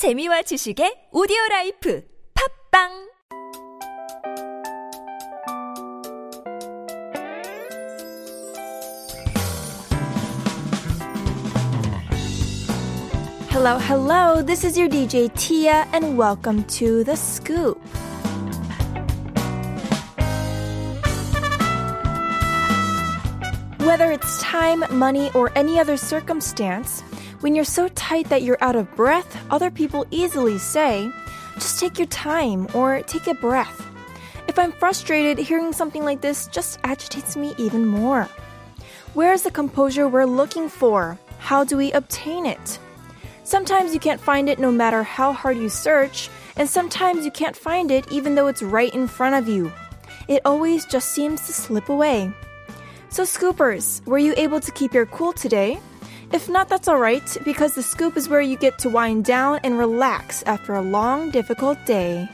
재미와 0.00 0.40
지식의 0.42 1.08
오디오 1.12 1.36
라이프 1.50 2.02
팝빵 2.72 3.10
Hello, 13.50 13.76
hello. 13.76 14.42
This 14.42 14.64
is 14.64 14.78
your 14.78 14.88
DJ 14.88 15.28
Tia, 15.34 15.86
and 15.92 16.16
welcome 16.16 16.64
to 16.80 17.04
The 17.04 17.14
Scoop. 17.14 17.76
Whether 23.84 24.12
it's 24.12 24.40
time, 24.40 24.82
money, 24.90 25.30
or 25.34 25.52
any 25.54 25.78
other 25.78 25.98
circumstance, 25.98 27.04
when 27.40 27.54
you're 27.54 27.64
so 27.64 27.88
tight 27.88 28.28
that 28.28 28.42
you're 28.42 28.58
out 28.60 28.76
of 28.76 28.94
breath, 28.94 29.42
other 29.50 29.70
people 29.70 30.06
easily 30.10 30.58
say, 30.58 31.10
just 31.54 31.80
take 31.80 31.98
your 31.98 32.06
time 32.08 32.68
or 32.74 33.02
take 33.02 33.26
a 33.26 33.34
breath. 33.34 33.86
If 34.46 34.58
I'm 34.58 34.72
frustrated, 34.72 35.38
hearing 35.38 35.72
something 35.72 36.04
like 36.04 36.20
this 36.20 36.48
just 36.48 36.78
agitates 36.84 37.36
me 37.36 37.54
even 37.56 37.86
more. 37.86 38.24
Where 39.14 39.32
is 39.32 39.42
the 39.42 39.50
composure 39.50 40.06
we're 40.06 40.24
looking 40.24 40.68
for? 40.68 41.18
How 41.38 41.64
do 41.64 41.76
we 41.76 41.92
obtain 41.92 42.46
it? 42.46 42.78
Sometimes 43.44 43.94
you 43.94 44.00
can't 44.00 44.20
find 44.20 44.48
it 44.48 44.58
no 44.58 44.70
matter 44.70 45.02
how 45.02 45.32
hard 45.32 45.56
you 45.56 45.68
search, 45.68 46.28
and 46.56 46.68
sometimes 46.68 47.24
you 47.24 47.30
can't 47.30 47.56
find 47.56 47.90
it 47.90 48.10
even 48.12 48.34
though 48.34 48.48
it's 48.48 48.62
right 48.62 48.94
in 48.94 49.08
front 49.08 49.34
of 49.34 49.48
you. 49.48 49.72
It 50.28 50.42
always 50.44 50.84
just 50.84 51.08
seems 51.10 51.46
to 51.46 51.52
slip 51.52 51.88
away. 51.88 52.32
So, 53.08 53.24
scoopers, 53.24 54.06
were 54.06 54.18
you 54.18 54.34
able 54.36 54.60
to 54.60 54.70
keep 54.72 54.94
your 54.94 55.06
cool 55.06 55.32
today? 55.32 55.80
If 56.32 56.48
not, 56.48 56.68
that's 56.68 56.86
alright, 56.86 57.36
because 57.44 57.74
the 57.74 57.82
scoop 57.82 58.16
is 58.16 58.28
where 58.28 58.40
you 58.40 58.56
get 58.56 58.78
to 58.80 58.88
wind 58.88 59.24
down 59.24 59.58
and 59.64 59.76
relax 59.76 60.44
after 60.44 60.74
a 60.74 60.80
long, 60.80 61.30
difficult 61.30 61.84
day. 61.86 62.28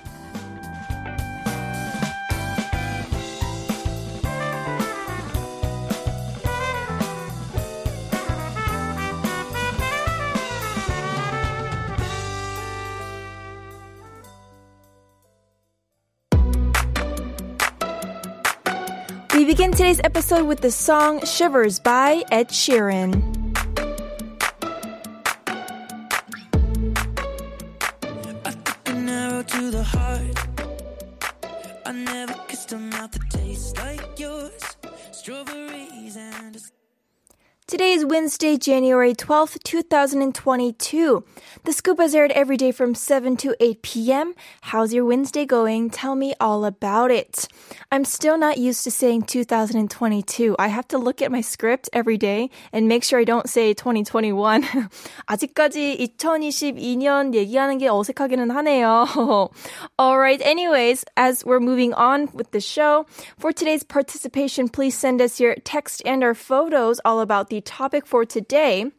We 19.35 19.45
begin 19.45 19.71
today's 19.71 20.01
episode 20.05 20.47
with 20.47 20.61
the 20.61 20.71
song 20.71 21.25
Shivers 21.25 21.79
by 21.79 22.25
Ed 22.31 22.49
Sheeran. 22.49 23.46
Heart. 29.93 30.39
I 31.87 31.93
never 31.93 32.35
kissed 32.49 32.73
a 32.73 32.79
mouth 32.79 33.13
that 33.13 33.31
tastes 33.31 33.77
like 33.79 34.19
yours. 34.19 34.77
Strawberries 35.13 36.17
and 36.17 36.57
Today 37.72 37.94
is 37.94 38.04
Wednesday, 38.04 38.58
January 38.58 39.16
12th, 39.16 39.64
2022. 39.64 41.24
The 41.64 41.72
scoop 41.72 42.02
is 42.02 42.14
aired 42.14 42.34
every 42.34 42.58
day 42.58 42.74
from 42.74 42.94
7 42.94 43.38
to 43.38 43.56
8 43.62 43.82
p.m. 43.82 44.36
How's 44.60 44.94
your 44.94 45.06
Wednesday 45.06 45.46
going? 45.46 45.90
Tell 45.90 46.16
me 46.16 46.34
all 46.42 46.66
about 46.66 47.12
it. 47.12 47.48
I'm 47.90 48.04
still 48.04 48.38
not 48.38 48.58
used 48.58 48.84
to 48.84 48.92
saying 48.92 49.22
2022. 49.22 50.58
I 50.60 50.68
have 50.68 50.86
to 50.90 50.98
look 50.98 51.22
at 51.22 51.32
my 51.32 51.40
script 51.40 51.90
every 51.94 52.18
day 52.18 52.50
and 52.74 52.90
make 52.90 53.06
sure 53.06 53.22
I 53.22 53.24
don't 53.24 53.48
say 53.48 53.74
2021. 53.74 54.64
아직까지 55.30 56.12
2022년 56.18 57.34
얘기하는 57.34 57.78
게 57.78 57.88
어색하기는 57.88 58.50
하네요. 58.52 59.50
Alright, 59.98 60.42
anyways, 60.42 61.06
as 61.16 61.46
we're 61.46 61.62
moving 61.62 61.94
on 61.94 62.28
with 62.34 62.52
the 62.52 62.60
show, 62.60 63.06
for 63.38 63.54
today's 63.54 63.84
participation, 63.84 64.68
please 64.68 64.98
send 64.98 65.22
us 65.22 65.40
your 65.40 65.56
text 65.64 66.02
and 66.06 66.22
our 66.22 66.36
photos 66.36 67.00
all 67.06 67.22
about 67.22 67.48
the 67.48 67.55
topic 67.61 68.07
for 68.07 68.25
today. 68.25 68.93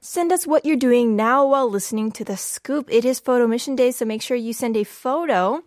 Send 0.00 0.32
us 0.32 0.46
what 0.46 0.64
you're 0.64 0.76
doing 0.76 1.16
now 1.16 1.46
while 1.46 1.68
listening 1.68 2.12
to 2.12 2.24
the 2.24 2.36
scoop. 2.36 2.88
It 2.90 3.04
is 3.04 3.18
photo 3.18 3.46
mission 3.46 3.74
day, 3.74 3.90
so 3.90 4.04
make 4.04 4.22
sure 4.22 4.36
you 4.36 4.52
send 4.52 4.76
a 4.76 4.84
photo. 4.84 5.62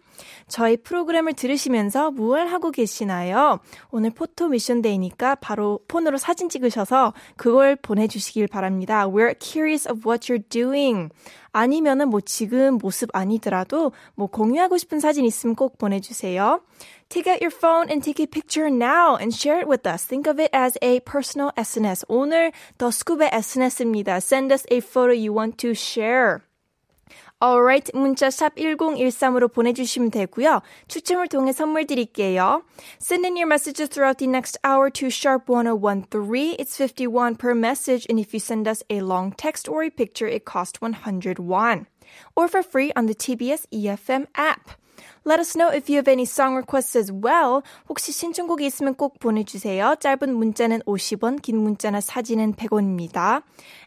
저희 0.47 0.77
프로그램을 0.77 1.33
들으시면서 1.33 2.11
무얼 2.11 2.47
하고 2.47 2.71
계시나요? 2.71 3.59
오늘 3.91 4.11
포토 4.11 4.49
미션 4.49 4.81
데이니까 4.81 5.35
바로 5.35 5.79
폰으로 5.87 6.17
사진 6.17 6.49
찍으셔서 6.49 7.13
그걸 7.35 7.75
보내주시길 7.75 8.47
바랍니다. 8.47 9.07
We're 9.07 9.35
curious 9.39 9.87
of 9.89 10.01
what 10.07 10.31
you're 10.31 10.43
doing. 10.49 11.09
아니면은 11.51 12.09
뭐 12.09 12.21
지금 12.21 12.77
모습 12.77 13.09
아니더라도 13.13 13.91
뭐 14.13 14.27
공유하고 14.27 14.77
싶은 14.77 14.99
사진 14.99 15.25
있으면 15.25 15.55
꼭 15.55 15.77
보내주세요. 15.77 16.61
Take 17.09 17.31
out 17.31 17.43
your 17.43 17.55
phone 17.55 17.89
and 17.89 18.03
take 18.03 18.21
a 18.21 18.27
picture 18.27 18.67
now 18.67 19.15
and 19.15 19.33
share 19.33 19.59
it 19.59 19.67
with 19.67 19.87
us. 19.87 20.05
Think 20.05 20.29
of 20.29 20.39
it 20.39 20.53
as 20.55 20.77
a 20.83 20.99
personal 20.99 21.51
SNS. 21.57 22.05
오늘 22.09 22.51
더 22.77 22.89
스쿱의 22.89 23.33
SNS입니다. 23.33 24.17
Send 24.17 24.53
us 24.53 24.65
a 24.71 24.77
photo 24.77 25.13
you 25.13 25.33
want 25.33 25.57
to 25.57 25.71
share. 25.71 26.46
Alright, 27.42 27.90
문자 27.92 28.30
샵 28.30 28.54
1013으로 28.54 29.52
보내주시면 29.52 30.10
되고요. 30.12 30.62
추첨을 30.86 31.26
통해 31.28 31.52
선물 31.52 31.86
드릴게요. 31.86 32.62
Send 33.00 33.26
in 33.26 33.36
your 33.36 33.48
messages 33.48 33.88
throughout 33.88 34.18
the 34.18 34.28
next 34.28 34.58
hour 34.62 34.90
to 34.90 35.10
sharp 35.10 35.48
1013. 35.48 36.54
It's 36.58 36.76
51 36.76 37.36
per 37.36 37.54
message, 37.54 38.06
and 38.08 38.20
if 38.20 38.32
you 38.32 38.38
send 38.38 38.68
us 38.68 38.84
a 38.88 39.00
long 39.00 39.32
text 39.32 39.68
or 39.68 39.82
a 39.82 39.90
picture, 39.90 40.28
it 40.28 40.44
costs 40.44 40.80
100 40.80 41.40
won. 41.40 41.86
Or 42.36 42.46
for 42.46 42.62
free 42.62 42.92
on 42.94 43.06
the 43.06 43.14
TBS 43.14 43.66
EFM 43.72 44.26
app. 44.36 44.78
Let 45.26 45.38
us 45.38 45.54
know 45.54 45.68
if 45.68 45.88
you 45.88 45.96
have 45.96 46.08
any 46.08 46.24
song 46.24 46.56
requests 46.56 46.96
as 46.96 47.12
well. 47.12 47.62
혹시 47.88 48.12
신청곡이 48.12 48.66
있으면 48.66 48.94
꼭 48.94 49.18
보내주세요. 49.18 49.96
짧은 50.00 50.34
문자는 50.34 50.80
50원, 50.82 51.40
긴 51.40 51.58
문자나 51.58 52.00
사진은 52.00 52.54
100원입니다. 52.54 53.42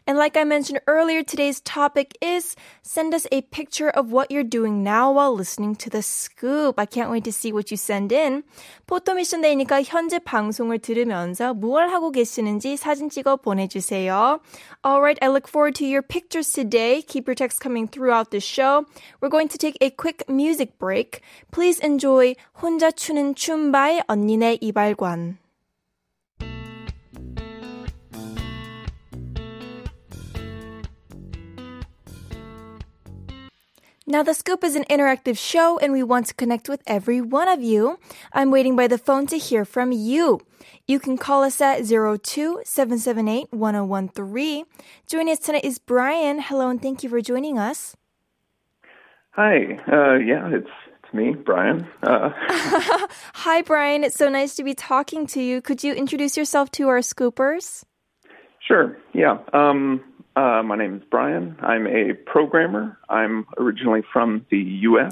And 0.08 0.16
like 0.18 0.36
I 0.36 0.44
mentioned 0.44 0.80
earlier, 0.86 1.22
today's 1.22 1.60
topic 1.60 2.16
is 2.22 2.54
send 2.82 3.12
us 3.12 3.26
a 3.32 3.42
picture 3.42 3.90
of 3.90 4.12
what 4.12 4.30
you're 4.30 4.44
doing 4.44 4.84
now 4.84 5.10
while 5.10 5.34
listening 5.34 5.74
to 5.76 5.90
the 5.90 6.00
scoop. 6.00 6.78
I 6.78 6.86
can't 6.86 7.10
wait 7.10 7.24
to 7.24 7.32
see 7.32 7.52
what 7.52 7.70
you 7.70 7.76
send 7.76 8.14
in. 8.14 8.44
포토 8.86 9.14
미션 9.14 9.42
데이니까 9.42 9.82
현재 9.82 10.18
방송을 10.20 10.78
들으면서 10.78 11.54
무얼 11.54 11.88
하고 11.88 12.12
계시는지 12.12 12.76
사진 12.76 13.10
찍어 13.10 13.36
보내주세요. 13.36 14.40
Alright, 14.86 15.18
I 15.20 15.28
look 15.28 15.48
forward 15.48 15.74
to 15.80 15.86
your 15.86 16.02
pictures 16.02 16.52
today. 16.52 17.02
Keep 17.02 17.26
your 17.26 17.34
texts 17.34 17.58
coming 17.58 17.88
throughout 17.88 18.30
the 18.30 18.40
show. 18.40 18.86
We're 19.20 19.28
going 19.28 19.48
to 19.48 19.58
take 19.58 19.76
a 19.80 19.90
quick 19.90 20.22
music 20.28 20.78
break. 20.78 21.20
Please 21.50 21.80
enjoy 21.82 22.34
혼자 22.60 22.90
추는 22.90 23.34
춤 23.34 23.72
by 23.72 24.02
언니네 24.06 24.58
이발관. 24.60 25.38
Now, 34.08 34.22
The 34.22 34.34
Scoop 34.34 34.62
is 34.62 34.76
an 34.76 34.84
interactive 34.84 35.36
show 35.36 35.78
and 35.78 35.92
we 35.92 36.04
want 36.04 36.28
to 36.28 36.34
connect 36.34 36.68
with 36.68 36.80
every 36.86 37.20
one 37.20 37.48
of 37.48 37.60
you. 37.60 37.98
I'm 38.32 38.52
waiting 38.52 38.76
by 38.76 38.86
the 38.86 38.98
phone 38.98 39.26
to 39.26 39.36
hear 39.36 39.64
from 39.64 39.90
you. 39.90 40.38
You 40.86 41.00
can 41.00 41.18
call 41.18 41.42
us 41.42 41.60
at 41.60 41.80
02-778-1013. 41.80 44.62
Joining 45.08 45.32
us 45.32 45.40
tonight 45.40 45.64
is 45.64 45.78
Brian. 45.78 46.38
Hello 46.38 46.68
and 46.68 46.80
thank 46.80 47.02
you 47.02 47.10
for 47.10 47.20
joining 47.20 47.58
us. 47.58 47.96
Hi. 49.32 49.76
Uh, 49.90 50.14
yeah, 50.22 50.50
it's 50.54 50.70
me, 51.13 51.31
Brian. 51.33 51.87
Uh, 52.03 52.31
Hi, 53.33 53.61
Brian. 53.61 54.03
It's 54.03 54.15
so 54.15 54.29
nice 54.29 54.55
to 54.55 54.63
be 54.63 54.73
talking 54.73 55.27
to 55.27 55.41
you. 55.41 55.61
Could 55.61 55.83
you 55.83 55.93
introduce 55.93 56.37
yourself 56.37 56.71
to 56.71 56.87
our 56.87 56.99
scoopers? 56.99 57.83
sure. 58.71 58.97
Yeah. 59.13 59.37
Um, 59.53 60.01
uh, 60.35 60.63
my 60.63 60.77
name 60.77 60.95
is 60.95 61.03
Brian. 61.09 61.57
I'm 61.61 61.87
a 61.87 62.13
programmer. 62.13 62.97
I'm 63.09 63.45
originally 63.57 64.01
from 64.13 64.45
the 64.49 64.57
U.S., 64.57 65.11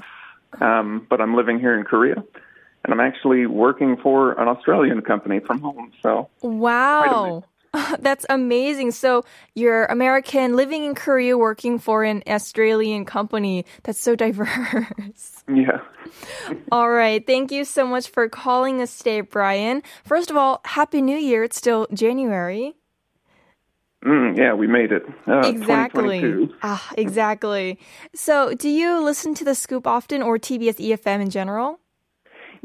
um, 0.61 1.05
but 1.09 1.19
I'm 1.19 1.35
living 1.35 1.59
here 1.59 1.77
in 1.77 1.83
Korea, 1.83 2.15
and 2.83 2.93
I'm 2.93 3.01
actually 3.01 3.45
working 3.45 3.97
for 3.97 4.39
an 4.39 4.47
Australian 4.47 5.01
company 5.01 5.39
from 5.39 5.59
home. 5.59 5.91
So 6.01 6.29
Wow. 6.41 7.43
That's 7.99 8.25
amazing. 8.29 8.91
So 8.91 9.23
you're 9.53 9.85
American 9.85 10.55
living 10.55 10.83
in 10.83 10.95
Korea 10.95 11.37
working 11.37 11.79
for 11.79 12.03
an 12.03 12.23
Australian 12.27 13.05
company. 13.05 13.65
That's 13.83 13.99
so 13.99 14.15
diverse. 14.15 15.43
yeah. 15.47 15.81
All 16.71 16.89
right. 16.89 17.25
Thank 17.25 17.51
you 17.51 17.65
so 17.65 17.85
much 17.85 18.09
for 18.09 18.27
calling 18.29 18.81
us 18.81 18.97
today, 18.97 19.21
Brian. 19.21 19.83
First 20.03 20.31
of 20.31 20.37
all, 20.37 20.61
Happy 20.65 21.01
New 21.01 21.17
Year. 21.17 21.43
It's 21.43 21.57
still 21.57 21.87
January. 21.93 22.75
Mm, 24.03 24.37
yeah, 24.37 24.53
we 24.53 24.65
made 24.65 24.93
it. 24.93 25.03
Uh, 25.27 25.41
Exactly. 25.45 26.49
Ah, 26.63 26.89
exactly. 26.97 27.77
So, 28.15 28.53
do 28.53 28.69
you 28.69 29.03
listen 29.03 29.33
to 29.35 29.43
the 29.43 29.53
Scoop 29.53 29.85
often 29.85 30.21
or 30.21 30.37
TBS 30.37 30.79
EFM 30.79 31.21
in 31.21 31.29
general? 31.29 31.79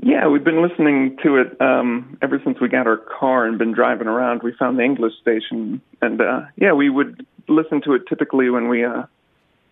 Yeah, 0.02 0.28
we've 0.28 0.44
been 0.44 0.62
listening 0.62 1.16
to 1.22 1.36
it 1.36 1.60
um, 1.60 2.18
ever 2.20 2.40
since 2.44 2.60
we 2.60 2.68
got 2.68 2.86
our 2.86 2.96
car 2.96 3.46
and 3.46 3.58
been 3.58 3.72
driving 3.72 4.06
around. 4.08 4.42
We 4.42 4.52
found 4.52 4.78
the 4.78 4.82
English 4.82 5.14
station, 5.20 5.80
and 6.02 6.20
uh, 6.20 6.42
yeah, 6.56 6.72
we 6.72 6.90
would 6.90 7.26
listen 7.48 7.80
to 7.82 7.94
it 7.94 8.02
typically 8.08 8.50
when 8.50 8.68
we 8.68 8.84
uh, 8.84 9.04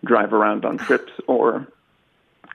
drive 0.03 0.33
around 0.33 0.65
on 0.65 0.77
trips 0.77 1.11
or 1.27 1.67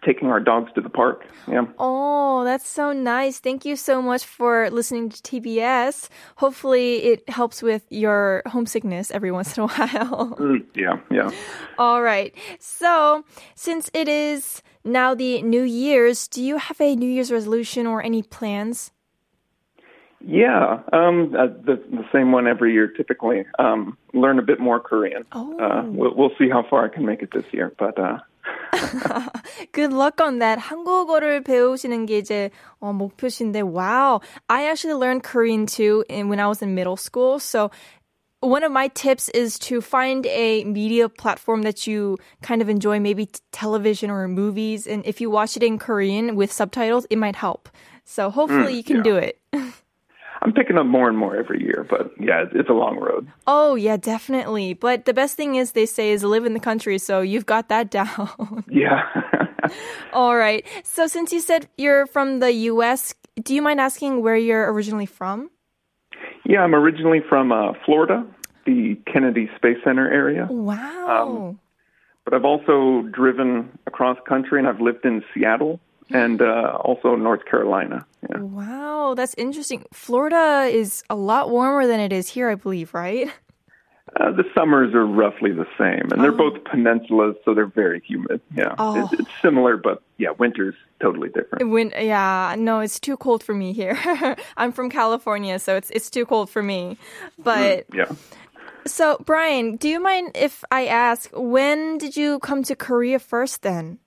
taking 0.04 0.28
our 0.28 0.40
dogs 0.40 0.70
to 0.74 0.80
the 0.80 0.88
park. 0.88 1.26
Yeah. 1.46 1.66
Oh, 1.78 2.44
that's 2.44 2.68
so 2.68 2.92
nice. 2.92 3.38
Thank 3.38 3.64
you 3.64 3.76
so 3.76 4.02
much 4.02 4.24
for 4.24 4.70
listening 4.70 5.10
to 5.10 5.22
TBS. 5.22 6.08
Hopefully, 6.36 7.04
it 7.04 7.28
helps 7.28 7.62
with 7.62 7.84
your 7.90 8.42
homesickness 8.46 9.10
every 9.10 9.30
once 9.38 9.56
in 9.56 9.64
a 9.64 9.66
while. 9.66 10.36
Mm, 10.48 10.64
yeah, 10.74 11.00
yeah. 11.10 11.30
All 11.78 12.00
right. 12.00 12.34
So, 12.60 13.24
since 13.54 13.90
it 13.92 14.08
is 14.08 14.62
now 14.84 15.14
the 15.14 15.42
New 15.42 15.62
Year's, 15.62 16.28
do 16.28 16.42
you 16.42 16.58
have 16.58 16.80
a 16.80 16.94
New 16.94 17.10
Year's 17.10 17.32
resolution 17.32 17.86
or 17.86 18.02
any 18.02 18.22
plans? 18.22 18.92
Yeah, 20.20 20.80
um, 20.92 21.34
uh, 21.38 21.46
the 21.46 21.82
the 21.90 22.04
same 22.12 22.32
one 22.32 22.48
every 22.48 22.72
year. 22.72 22.88
Typically, 22.88 23.44
um, 23.58 23.96
learn 24.14 24.38
a 24.38 24.42
bit 24.42 24.58
more 24.58 24.80
Korean. 24.80 25.24
Oh. 25.32 25.58
Uh, 25.58 25.82
we'll, 25.86 26.14
we'll 26.14 26.32
see 26.38 26.48
how 26.48 26.64
far 26.68 26.84
I 26.84 26.88
can 26.88 27.06
make 27.06 27.22
it 27.22 27.30
this 27.32 27.44
year, 27.52 27.72
but 27.78 27.98
uh, 27.98 28.18
Good 29.71 29.93
luck 29.93 30.19
on 30.21 30.39
that. 30.39 30.59
한국어를 30.59 31.41
배우시는 31.43 32.05
게 32.05 32.17
이제 32.17 32.49
어, 32.81 32.91
목표신데, 32.93 33.61
wow. 33.61 34.21
I 34.49 34.65
actually 34.65 34.95
learned 34.95 35.23
Korean 35.23 35.65
too 35.65 36.03
in, 36.09 36.29
when 36.29 36.39
I 36.39 36.47
was 36.47 36.61
in 36.61 36.75
middle 36.75 36.97
school. 36.97 37.39
So 37.39 37.71
one 38.41 38.63
of 38.63 38.71
my 38.71 38.89
tips 38.89 39.29
is 39.29 39.57
to 39.59 39.79
find 39.79 40.25
a 40.25 40.65
media 40.65 41.07
platform 41.07 41.61
that 41.63 41.87
you 41.87 42.17
kind 42.41 42.61
of 42.61 42.69
enjoy, 42.69 42.99
maybe 42.99 43.27
t- 43.27 43.39
television 43.51 44.09
or 44.09 44.27
movies. 44.27 44.85
And 44.85 45.05
if 45.05 45.21
you 45.21 45.29
watch 45.29 45.55
it 45.55 45.63
in 45.63 45.79
Korean 45.79 46.35
with 46.35 46.51
subtitles, 46.51 47.07
it 47.09 47.17
might 47.17 47.35
help. 47.37 47.69
So 48.03 48.29
hopefully 48.29 48.75
you 48.75 48.83
can 48.83 48.97
yeah. 48.97 49.03
do 49.03 49.15
it. 49.15 49.39
I'm 50.40 50.52
picking 50.52 50.78
up 50.78 50.86
more 50.86 51.08
and 51.08 51.18
more 51.18 51.36
every 51.36 51.62
year. 51.62 51.86
But 51.88 52.12
yeah, 52.20 52.42
it's, 52.42 52.52
it's 52.54 52.68
a 52.68 52.74
long 52.74 52.98
road. 52.98 53.26
Oh, 53.46 53.74
yeah, 53.74 53.96
definitely. 53.96 54.74
But 54.74 55.04
the 55.04 55.14
best 55.14 55.36
thing 55.36 55.56
is 55.56 55.72
they 55.72 55.86
say 55.86 56.10
is 56.10 56.22
live 56.22 56.46
in 56.46 56.54
the 56.54 56.60
country. 56.60 56.98
So 56.98 57.20
you've 57.20 57.46
got 57.46 57.68
that 57.68 57.90
down. 57.98 58.64
Yeah. 58.68 59.02
All 60.12 60.36
right. 60.36 60.64
So 60.84 61.06
since 61.06 61.32
you 61.32 61.40
said 61.40 61.68
you're 61.76 62.06
from 62.06 62.38
the 62.40 62.52
US, 62.52 63.14
do 63.42 63.54
you 63.54 63.62
mind 63.62 63.80
asking 63.80 64.22
where 64.22 64.36
you're 64.36 64.72
originally 64.72 65.06
from? 65.06 65.50
yeah, 66.48 66.60
I'm 66.60 66.74
originally 66.74 67.20
from 67.28 67.52
uh, 67.52 67.72
Florida, 67.84 68.26
the 68.64 68.98
Kennedy 69.12 69.50
Space 69.56 69.76
Center 69.84 70.10
area. 70.10 70.46
Wow. 70.50 71.56
But 72.24 72.34
I've 72.34 72.44
also 72.44 73.02
driven 73.12 73.78
across 73.86 74.18
country 74.26 74.58
and 74.58 74.66
I've 74.66 74.80
lived 74.80 75.04
in 75.04 75.22
Seattle 75.32 75.78
and 76.10 76.40
uh, 76.40 76.78
also 76.82 77.16
North 77.16 77.44
Carolina. 77.44 78.06
Yeah. 78.28 78.40
wow, 78.40 79.14
that's 79.16 79.34
interesting. 79.38 79.84
Florida 79.92 80.68
is 80.70 81.02
a 81.08 81.14
lot 81.14 81.50
warmer 81.50 81.86
than 81.86 82.00
it 82.00 82.12
is 82.12 82.28
here, 82.28 82.48
I 82.50 82.54
believe, 82.56 82.92
right? 82.94 83.30
Uh, 84.18 84.32
the 84.32 84.44
summers 84.56 84.94
are 84.94 85.06
roughly 85.06 85.52
the 85.52 85.66
same, 85.78 86.10
and 86.10 86.24
they're 86.24 86.32
both 86.32 86.54
peninsulas, 86.64 87.34
so 87.44 87.52
they're 87.54 87.66
very 87.66 88.00
humid. 88.06 88.40
Yeah, 88.56 88.74
Oh. 88.78 89.04
it's, 89.04 89.20
it's 89.20 89.30
similar, 89.42 89.76
but 89.76 90.02
yeah, 90.16 90.30
winter's 90.38 90.74
totally 91.00 91.28
different. 91.28 91.70
When 91.70 91.90
yeah, 91.90 92.56
no, 92.58 92.80
it's 92.80 92.98
too 92.98 93.16
cold 93.18 93.42
for 93.44 93.54
me 93.54 93.72
here. 93.74 93.98
I'm 94.56 94.72
from 94.72 94.88
California, 94.90 95.58
so 95.58 95.76
it's 95.76 95.90
it's 95.90 96.08
too 96.10 96.24
cold 96.24 96.48
for 96.48 96.62
me. 96.62 96.96
But 97.38 97.84
Yeah. 97.94 98.10
so 98.86 99.18
Brian, 99.26 99.76
do 99.76 99.88
you 99.88 100.00
mind 100.00 100.32
if 100.34 100.64
I 100.72 100.86
ask 100.86 101.30
when 101.34 101.98
did 101.98 102.16
you 102.16 102.38
come 102.40 102.62
to 102.64 102.74
Korea 102.74 103.18
first 103.18 103.60
then? 103.62 103.98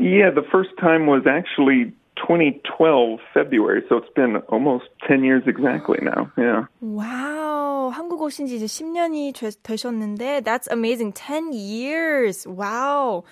Yeah, 0.00 0.30
the 0.30 0.44
first 0.50 0.70
time 0.80 1.06
was 1.06 1.22
actually 1.26 1.92
2012 2.17 3.19
February, 3.33 3.83
so 3.89 3.97
it's 3.97 4.13
been 4.15 4.37
almost 4.49 4.85
10 5.07 5.23
years 5.23 5.43
exactly 5.47 5.99
now. 6.01 6.31
Yeah. 6.37 6.65
와우, 6.81 7.91
한국 7.91 8.21
오신 8.21 8.47
지 8.47 8.55
이제 8.55 8.65
10년이 8.65 9.33
되셨는데 9.63 10.43
that's 10.43 10.67
amazing. 10.67 11.13
10 11.13 11.53
years. 11.53 12.45
Wow. 12.47 13.23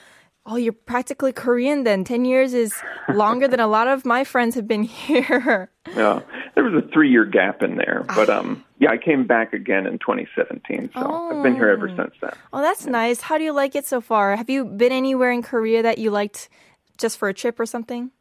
Oh, 0.45 0.56
you're 0.56 0.74
practically 0.74 1.31
Korean 1.31 1.83
then. 1.83 2.03
10 2.03 2.25
years 2.25 2.53
is 2.56 2.74
longer 3.13 3.47
than 3.47 3.59
a 3.59 3.68
lot 3.68 3.88
of 3.88 4.06
my 4.06 4.24
friends 4.24 4.56
have 4.56 4.68
been 4.68 4.81
here. 4.83 5.69
Yeah. 5.95 6.21
There 6.56 6.63
was 6.63 6.74
a 6.74 6.88
three 6.91 7.12
year 7.12 7.25
gap 7.25 7.62
in 7.62 7.77
there, 7.77 8.06
but 8.15 8.30
um, 8.30 8.63
yeah, 8.80 8.89
I 8.89 8.97
came 8.97 9.27
back 9.27 9.53
again 9.53 9.86
in 9.86 10.00
2017, 10.00 10.91
so 10.94 11.30
I've 11.31 11.44
been 11.44 11.56
here 11.56 11.69
ever 11.69 11.89
since 11.89 12.13
then. 12.21 12.31
Oh, 12.51 12.62
that's 12.62 12.88
nice. 12.88 13.21
How 13.21 13.38
do 13.38 13.44
you 13.44 13.53
like 13.53 13.75
it 13.75 13.86
so 13.86 14.01
far? 14.01 14.36
Have 14.36 14.50
you 14.50 14.65
been 14.65 14.91
anywhere 14.91 15.31
in 15.31 15.44
Korea 15.44 15.83
that 15.83 16.00
you 16.00 16.09
liked 16.09 16.50
just 16.97 17.18
for 17.18 17.30
a 17.30 17.33
trip 17.33 17.59
or 17.59 17.65
something? 17.65 18.12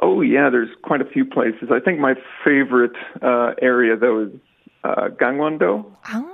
Oh 0.00 0.20
yeah, 0.20 0.48
there's 0.50 0.70
quite 0.82 1.00
a 1.00 1.04
few 1.04 1.24
places. 1.24 1.70
I 1.72 1.80
think 1.80 1.98
my 1.98 2.14
favorite 2.44 2.94
uh, 3.20 3.54
area 3.60 3.96
though 3.96 4.22
is 4.26 4.30
uh, 4.84 5.08
Gangwon-do. 5.20 5.84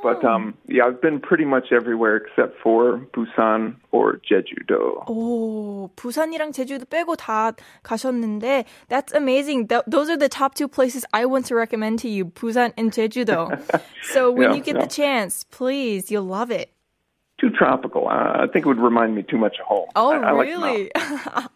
But 0.03 0.23
um, 0.23 0.53
yeah, 0.69 0.85
I've 0.85 1.01
been 1.01 1.19
pretty 1.19 1.47
much 1.47 1.73
everywhere 1.73 2.17
except 2.17 2.61
for 2.63 3.01
Busan 3.17 3.77
or 3.91 4.21
Jeju-do. 4.31 5.01
오, 5.09 5.89
부산이랑 5.97 6.53
제주도 6.53 6.85
빼고 6.85 7.17
다 7.17 7.53
가셨는데 7.83 8.67
that's 8.91 9.15
amazing. 9.15 9.67
Th- 9.69 9.83
those 9.87 10.11
are 10.11 10.19
the 10.19 10.29
top 10.29 10.55
two 10.55 10.69
places 10.69 11.07
I 11.15 11.25
want 11.25 11.47
to 11.47 11.55
recommend 11.55 12.01
to 12.01 12.09
you, 12.11 12.27
Busan 12.27 12.75
and 12.77 12.93
Jeju-do. 12.93 13.49
so 14.13 14.31
when 14.31 14.51
Yeah, 14.51 14.57
you 14.57 14.63
get 14.63 14.77
yeah. 14.77 14.83
the 14.83 14.89
chance, 14.89 15.45
please, 15.45 16.11
you'll 16.11 16.29
love 16.29 16.51
it. 16.51 16.71
Too 17.40 17.50
tropical. 17.50 18.08
I 18.10 18.48
think 18.52 18.66
it 18.66 18.68
would 18.68 18.80
remind 18.80 19.16
me 19.16 19.24
too 19.24 19.38
much 19.38 19.60
of 19.60 19.66
home. 19.66 19.88
Oh, 19.96 20.12
I, 20.12 20.18
I 20.18 20.32
like 20.32 20.48
really? 20.48 20.92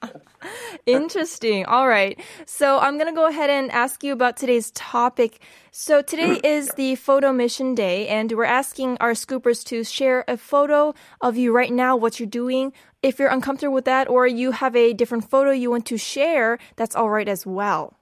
Interesting. 0.86 1.66
All 1.66 1.90
right. 1.90 2.18
So 2.46 2.80
I'm 2.80 2.98
going 2.98 3.14
to 3.14 3.16
go 3.16 3.28
ahead 3.28 3.50
and 3.50 3.70
ask 3.72 4.02
you 4.02 4.14
about 4.14 4.38
today's 4.38 4.72
topic. 4.72 5.42
So 5.72 6.02
today 6.02 6.40
is 6.44 6.72
the 6.78 6.96
photo 6.96 7.34
mission 7.34 7.76
day, 7.76 8.08
and 8.08 8.32
we're 8.32 8.46
asking 8.46 8.98
our 9.00 9.12
scoopers 9.12 9.66
to 9.66 9.84
share 9.84 10.24
a 10.28 10.38
photo 10.38 10.94
of 11.20 11.36
you 11.36 11.54
right 11.54 11.72
now, 11.74 11.98
what 11.98 12.18
you're 12.18 12.28
doing. 12.28 12.72
If 13.02 13.20
you're 13.20 13.30
uncomfortable 13.30 13.74
with 13.74 13.86
that, 13.86 14.08
or 14.08 14.26
you 14.26 14.52
have 14.52 14.78
a 14.78 14.94
different 14.94 15.30
photo 15.30 15.52
you 15.52 15.70
want 15.70 15.86
to 15.88 15.98
share, 15.98 16.60
that's 16.78 16.96
all 16.96 17.10
right 17.10 17.28
as 17.28 17.46
well. 17.46 17.98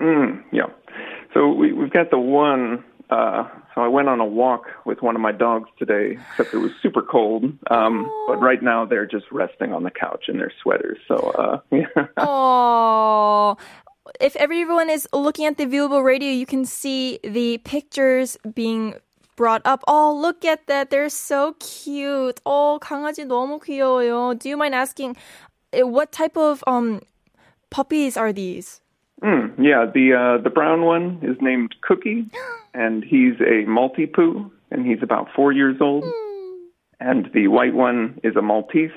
Mm, 0.00 0.42
yeah. 0.50 0.66
So 1.34 1.52
we, 1.52 1.72
we've 1.72 1.92
got 1.92 2.10
the 2.10 2.18
one. 2.18 2.82
Uh, 3.10 3.46
so 3.73 3.81
I 3.81 3.87
went 3.87 4.09
on 4.09 4.19
a 4.19 4.25
walk 4.25 4.67
with 4.85 5.01
one 5.01 5.15
of 5.15 5.21
my 5.21 5.31
dogs 5.31 5.69
today, 5.77 6.17
except 6.31 6.53
it 6.53 6.57
was 6.57 6.71
super 6.81 7.01
cold. 7.01 7.45
Um, 7.69 8.09
But 8.27 8.41
right 8.41 8.61
now 8.61 8.85
they're 8.85 9.05
just 9.05 9.25
resting 9.31 9.73
on 9.73 9.83
the 9.83 9.91
couch 9.91 10.25
in 10.27 10.37
their 10.37 10.51
sweaters. 10.61 10.97
So 11.07 11.15
uh, 11.37 11.59
yeah. 11.71 12.07
Oh, 12.17 13.57
if 14.19 14.35
everyone 14.35 14.89
is 14.89 15.07
looking 15.13 15.45
at 15.45 15.57
the 15.57 15.65
viewable 15.65 16.03
radio, 16.03 16.31
you 16.31 16.45
can 16.45 16.65
see 16.65 17.19
the 17.23 17.59
pictures 17.59 18.37
being 18.55 18.95
brought 19.35 19.61
up. 19.65 19.83
Oh, 19.87 20.13
look 20.13 20.43
at 20.43 20.67
that. 20.67 20.89
They're 20.89 21.09
so 21.09 21.55
cute. 21.59 22.41
Oh, 22.45 22.79
강아지 22.81 23.25
너무 23.25 23.59
귀여워요. 23.59 24.37
Do 24.37 24.49
you 24.49 24.57
mind 24.57 24.73
asking 24.73 25.15
uh, 25.73 25.85
what 25.85 26.11
type 26.11 26.35
of 26.35 26.63
um 26.67 27.01
puppies 27.69 28.17
are 28.17 28.33
these? 28.33 28.81
Mm, 29.23 29.57
yeah, 29.57 29.85
the 29.89 30.13
uh, 30.13 30.37
the 30.43 30.49
brown 30.51 30.85
one 30.85 31.17
is 31.23 31.37
named 31.41 31.73
Cookie, 31.81 32.29
and 32.73 33.03
he's 33.03 33.35
a 33.39 33.65
Maltipoo, 33.67 34.49
and 34.71 34.85
he's 34.85 35.01
about 35.01 35.27
four 35.35 35.51
years 35.51 35.77
old. 35.81 36.05
And 36.99 37.29
the 37.33 37.47
white 37.47 37.73
one 37.75 38.19
is 38.23 38.35
a 38.35 38.41
Maltese 38.41 38.89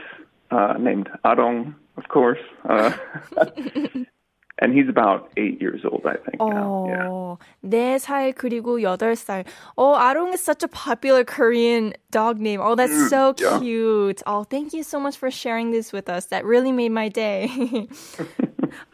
uh, 0.51 0.75
named 0.79 1.09
Arong, 1.25 1.75
of 1.97 2.09
course, 2.09 2.41
uh, 2.69 2.93
and 4.61 4.75
he's 4.75 4.89
about 4.89 5.31
eight 5.37 5.61
years 5.61 5.83
old, 5.85 6.03
I 6.07 6.17
think. 6.17 6.39
Now. 6.39 6.87
Yeah. 6.89 7.09
어, 7.09 7.39
4살 7.65 8.35
그리고 8.35 8.81
8살. 8.81 9.47
Oh, 9.77 9.95
Arong 9.95 10.33
is 10.35 10.41
such 10.43 10.63
a 10.63 10.69
popular 10.69 11.25
Korean 11.25 11.95
dog 12.11 12.39
name. 12.39 12.61
Oh, 12.63 12.75
that's 12.75 13.09
so 13.09 13.35
yeah. 13.39 13.59
cute. 13.59 14.23
Oh, 14.27 14.45
thank 14.45 14.73
you 14.73 14.83
so 14.83 15.01
much 15.01 15.17
for 15.17 15.31
sharing 15.31 15.71
this 15.71 15.93
with 15.93 16.09
us. 16.09 16.27
That 16.27 16.45
really 16.45 16.73
made 16.73 16.93
my 16.93 17.09
day. 17.09 17.89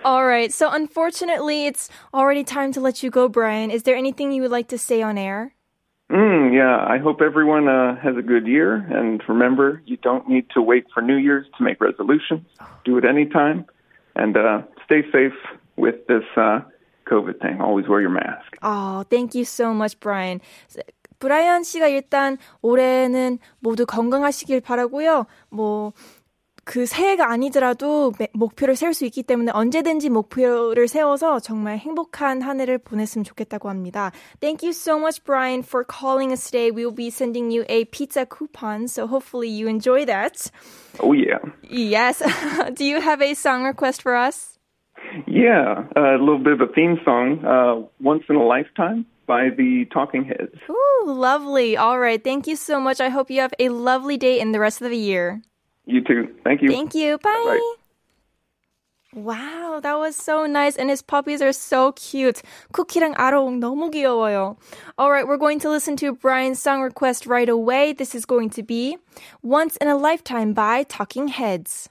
All 0.04 0.26
right. 0.26 0.52
So 0.52 0.70
unfortunately, 0.70 1.66
it's 1.66 1.88
already 2.12 2.44
time 2.44 2.72
to 2.72 2.80
let 2.80 3.02
you 3.02 3.10
go, 3.10 3.28
Brian. 3.28 3.70
Is 3.70 3.82
there 3.84 3.96
anything 3.96 4.32
you 4.32 4.42
would 4.42 4.50
like 4.50 4.68
to 4.68 4.78
say 4.78 5.02
on 5.02 5.18
air? 5.18 5.52
Mm, 6.10 6.54
yeah, 6.54 6.86
I 6.86 6.98
hope 6.98 7.20
everyone 7.20 7.66
uh, 7.66 7.96
has 7.96 8.16
a 8.16 8.22
good 8.22 8.46
year. 8.46 8.76
And 8.76 9.20
remember, 9.28 9.82
you 9.86 9.96
don't 9.96 10.28
need 10.28 10.46
to 10.54 10.62
wait 10.62 10.86
for 10.94 11.02
New 11.02 11.16
Year's 11.16 11.46
to 11.58 11.64
make 11.64 11.80
resolutions. 11.80 12.46
Do 12.84 12.96
it 12.98 13.04
anytime. 13.04 13.66
And 14.14 14.36
uh, 14.36 14.62
stay 14.84 15.02
safe 15.10 15.34
with 15.76 16.06
this 16.06 16.22
uh, 16.36 16.60
COVID 17.10 17.40
thing. 17.40 17.60
Always 17.60 17.88
wear 17.88 18.00
your 18.00 18.10
mask. 18.10 18.56
Oh, 18.62 19.04
thank 19.10 19.34
you 19.34 19.44
so 19.44 19.74
much, 19.74 19.98
Brian. 19.98 20.40
브라이언 21.18 21.64
씨가 21.64 21.88
일단 21.88 22.36
올해는 22.62 23.38
모두 23.60 23.86
건강하시길 23.86 24.60
바라고요. 24.60 25.26
뭐, 25.50 25.92
그 26.64 26.84
새해가 26.84 27.30
아니더라도 27.30 28.12
매- 28.18 28.26
목표를 28.34 28.74
세울 28.74 28.92
수 28.92 29.04
있기 29.04 29.22
때문에 29.22 29.52
언제든지 29.54 30.10
목표를 30.10 30.88
세워서 30.88 31.38
정말 31.38 31.78
행복한 31.78 32.42
한 32.42 32.58
해를 32.58 32.78
보냈으면 32.78 33.22
좋겠다고 33.22 33.68
합니다. 33.68 34.10
Thank 34.40 34.66
you 34.66 34.72
so 34.72 34.98
much, 34.98 35.22
Brian, 35.22 35.62
for 35.62 35.84
calling 35.86 36.32
us 36.32 36.50
today. 36.50 36.72
We 36.72 36.84
will 36.84 36.96
be 36.96 37.06
sending 37.08 37.52
you 37.54 37.64
a 37.68 37.84
pizza 37.84 38.26
coupon, 38.26 38.88
so 38.88 39.06
hopefully 39.06 39.48
you 39.48 39.68
enjoy 39.68 40.06
that. 40.06 40.50
Oh, 40.98 41.12
yeah. 41.12 41.38
Yes. 41.62 42.20
Do 42.74 42.84
you 42.84 43.00
have 43.00 43.22
a 43.22 43.34
song 43.34 43.62
request 43.62 44.02
for 44.02 44.16
us? 44.16 44.58
Yeah, 45.28 45.84
a 45.94 46.18
little 46.18 46.42
bit 46.42 46.52
of 46.52 46.60
a 46.60 46.72
theme 46.74 46.98
song, 47.04 47.44
uh, 47.46 47.86
Once 48.02 48.24
in 48.28 48.34
a 48.34 48.42
Lifetime 48.42 49.06
by 49.28 49.50
the 49.56 49.86
Talking 49.94 50.24
Heads. 50.24 50.58
Ooh, 50.68 51.04
lovely. 51.06 51.76
All 51.76 52.00
right. 52.00 52.22
Thank 52.22 52.48
you 52.48 52.56
so 52.56 52.80
much. 52.80 53.00
I 53.00 53.08
hope 53.08 53.30
you 53.30 53.40
have 53.40 53.54
a 53.60 53.68
lovely 53.68 54.16
day 54.16 54.40
and 54.40 54.52
the 54.52 54.58
rest 54.58 54.82
of 54.82 54.90
the 54.90 54.98
year. 54.98 55.42
You 55.86 56.02
too. 56.02 56.34
Thank 56.44 56.62
you. 56.62 56.68
Thank 56.68 56.94
you. 56.94 57.18
Bye. 57.18 57.30
Bye. 57.44 57.74
Wow, 59.16 59.80
that 59.82 59.98
was 59.98 60.14
so 60.14 60.44
nice. 60.44 60.76
And 60.76 60.90
his 60.90 61.00
puppies 61.00 61.40
are 61.40 61.52
so 61.52 61.92
cute. 61.92 62.42
쿠키랑 62.72 63.14
아롱 63.16 63.60
너무 63.60 63.90
귀여워요. 63.90 64.58
Alright, 64.98 65.26
we're 65.26 65.38
going 65.38 65.58
to 65.60 65.70
listen 65.70 65.96
to 65.96 66.12
Brian's 66.12 66.60
song 66.60 66.82
request 66.82 67.26
right 67.26 67.48
away. 67.48 67.94
This 67.94 68.14
is 68.14 68.26
going 68.26 68.50
to 68.50 68.62
be 68.62 68.98
Once 69.42 69.76
in 69.78 69.88
a 69.88 69.96
Lifetime 69.96 70.52
by 70.52 70.82
Talking 70.82 71.28
Heads. 71.28 71.88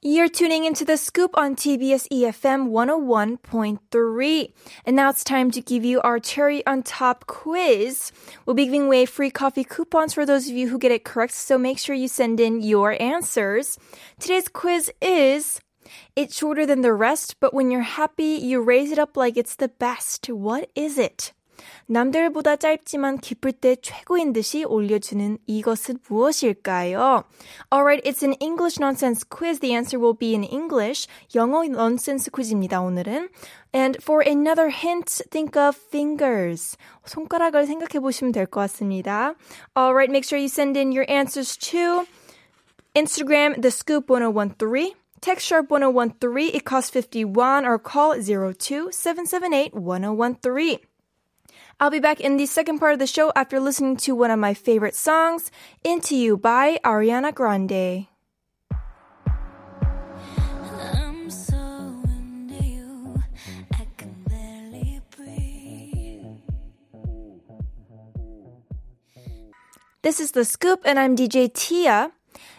You're 0.00 0.28
tuning 0.28 0.64
into 0.64 0.84
the 0.84 0.96
scoop 0.96 1.36
on 1.36 1.56
TBS 1.56 2.06
EFM 2.12 2.70
101.3. 2.70 4.52
And 4.84 4.94
now 4.94 5.10
it's 5.10 5.24
time 5.24 5.50
to 5.50 5.60
give 5.60 5.84
you 5.84 6.00
our 6.02 6.20
cherry 6.20 6.64
on 6.68 6.84
top 6.84 7.26
quiz. 7.26 8.12
We'll 8.46 8.54
be 8.54 8.66
giving 8.66 8.86
away 8.86 9.06
free 9.06 9.32
coffee 9.32 9.64
coupons 9.64 10.14
for 10.14 10.24
those 10.24 10.48
of 10.48 10.54
you 10.54 10.68
who 10.68 10.78
get 10.78 10.92
it 10.92 11.02
correct, 11.02 11.32
so 11.32 11.58
make 11.58 11.80
sure 11.80 11.96
you 11.96 12.06
send 12.06 12.38
in 12.38 12.62
your 12.62 12.92
answers. 13.02 13.76
Today's 14.20 14.46
quiz 14.46 14.88
is 15.02 15.58
It's 16.14 16.36
shorter 16.36 16.64
than 16.64 16.82
the 16.82 16.92
rest, 16.92 17.40
but 17.40 17.52
when 17.52 17.72
you're 17.72 17.80
happy, 17.80 18.38
you 18.38 18.62
raise 18.62 18.92
it 18.92 19.00
up 19.00 19.16
like 19.16 19.36
it's 19.36 19.56
the 19.56 19.68
best. 19.68 20.28
What 20.28 20.70
is 20.76 20.96
it? 20.96 21.32
남들보다 21.87 22.55
짧지만 22.55 23.17
기쁠 23.17 23.51
때 23.51 23.75
최고인 23.75 24.33
듯이 24.33 24.63
올려주는 24.63 25.37
이것은 25.45 25.99
무엇일까요? 26.07 27.23
Alright, 27.73 28.09
it's 28.09 28.23
an 28.23 28.35
English 28.39 28.79
nonsense 28.79 29.25
quiz. 29.27 29.59
The 29.59 29.73
answer 29.75 29.99
will 29.99 30.17
be 30.17 30.33
in 30.33 30.43
English. 30.43 31.07
영어 31.35 31.63
nonsense 31.65 32.31
quiz입니다, 32.31 32.81
오늘은. 32.81 33.29
And 33.75 33.97
for 34.01 34.23
another 34.25 34.69
hint, 34.69 35.23
think 35.29 35.59
of 35.59 35.77
fingers. 35.89 36.77
손가락을 37.05 37.65
생각해 37.65 37.99
보시면 37.99 38.31
될 38.31 38.45
것 38.45 38.61
같습니다. 38.61 39.35
Alright, 39.77 40.09
make 40.09 40.23
sure 40.23 40.39
you 40.39 40.47
send 40.47 40.77
in 40.79 40.91
your 40.91 41.05
answers 41.09 41.57
to 41.71 42.05
Instagram, 42.95 43.61
the 43.61 43.71
scoop 43.71 44.09
1013. 44.09 44.93
Text 45.19 45.47
sharp 45.47 45.71
1013. 45.71 46.55
It 46.55 46.65
costs 46.65 46.91
51 46.91 47.65
or 47.65 47.79
call 47.79 48.13
02 48.19 48.91
778 48.91 49.73
1013. 49.73 50.79
I'll 51.80 51.90
be 51.90 52.00
back 52.00 52.18
in 52.20 52.38
the 52.38 52.46
second 52.46 52.80
part 52.80 52.92
of 52.94 52.98
the 52.98 53.06
show 53.06 53.30
after 53.36 53.60
listening 53.60 53.96
to 53.98 54.12
one 54.12 54.32
of 54.32 54.38
my 54.40 54.52
favorite 54.52 54.96
songs, 54.96 55.52
Into 55.84 56.16
You 56.16 56.36
by 56.36 56.80
Ariana 56.84 57.32
Grande. 57.32 58.08
I'm 60.92 61.30
so 61.30 62.02
into 62.02 62.64
you, 62.64 63.22
I 63.74 63.86
can 63.96 64.12
barely 64.26 65.00
breathe. 65.16 66.26
This 70.02 70.18
is 70.18 70.32
The 70.32 70.44
Scoop, 70.44 70.80
and 70.84 70.98
I'm 70.98 71.14
DJ 71.14 71.46
Tia. 71.54 72.10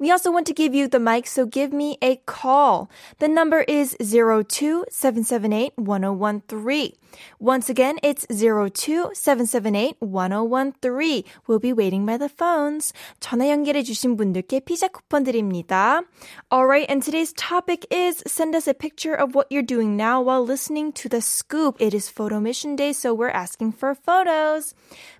We 0.00 0.10
also 0.10 0.30
want 0.30 0.46
to 0.48 0.52
give 0.52 0.74
you 0.74 0.88
the 0.88 1.00
mic, 1.00 1.26
so 1.26 1.46
give 1.46 1.72
me 1.72 1.96
a 2.02 2.16
call. 2.26 2.90
The 3.18 3.28
number 3.28 3.62
is 3.62 3.96
02-778-1013. 4.00 6.92
Once 7.40 7.70
again, 7.70 7.96
it's 8.02 8.26
02-778-1013. 8.26 11.24
We'll 11.46 11.58
be 11.58 11.72
waiting 11.72 12.04
by 12.04 12.18
the 12.18 12.28
phones. 12.28 12.92
전화 13.20 13.48
연결해 13.48 13.82
주신 13.82 14.18
분들께 14.18 14.60
피자 14.60 14.88
쿠폰 14.88 15.24
드립니다. 15.24 16.02
Alright, 16.52 16.90
and 16.90 17.02
today's 17.02 17.32
topic 17.32 17.86
is 17.90 18.22
send 18.26 18.54
us 18.54 18.68
a 18.68 18.74
picture 18.74 19.14
of 19.14 19.34
what 19.34 19.50
you're 19.50 19.62
doing 19.62 19.96
now 19.96 20.20
while 20.20 20.44
listening 20.44 20.92
to 20.92 21.08
the 21.08 21.22
scoop. 21.22 21.80
It 21.80 21.94
is 21.94 22.10
photo 22.10 22.38
mission 22.38 22.76
day, 22.76 22.92
so 22.92 23.14
we're 23.14 23.30
asking 23.30 23.72
for 23.72 23.94
photos. 23.94 24.74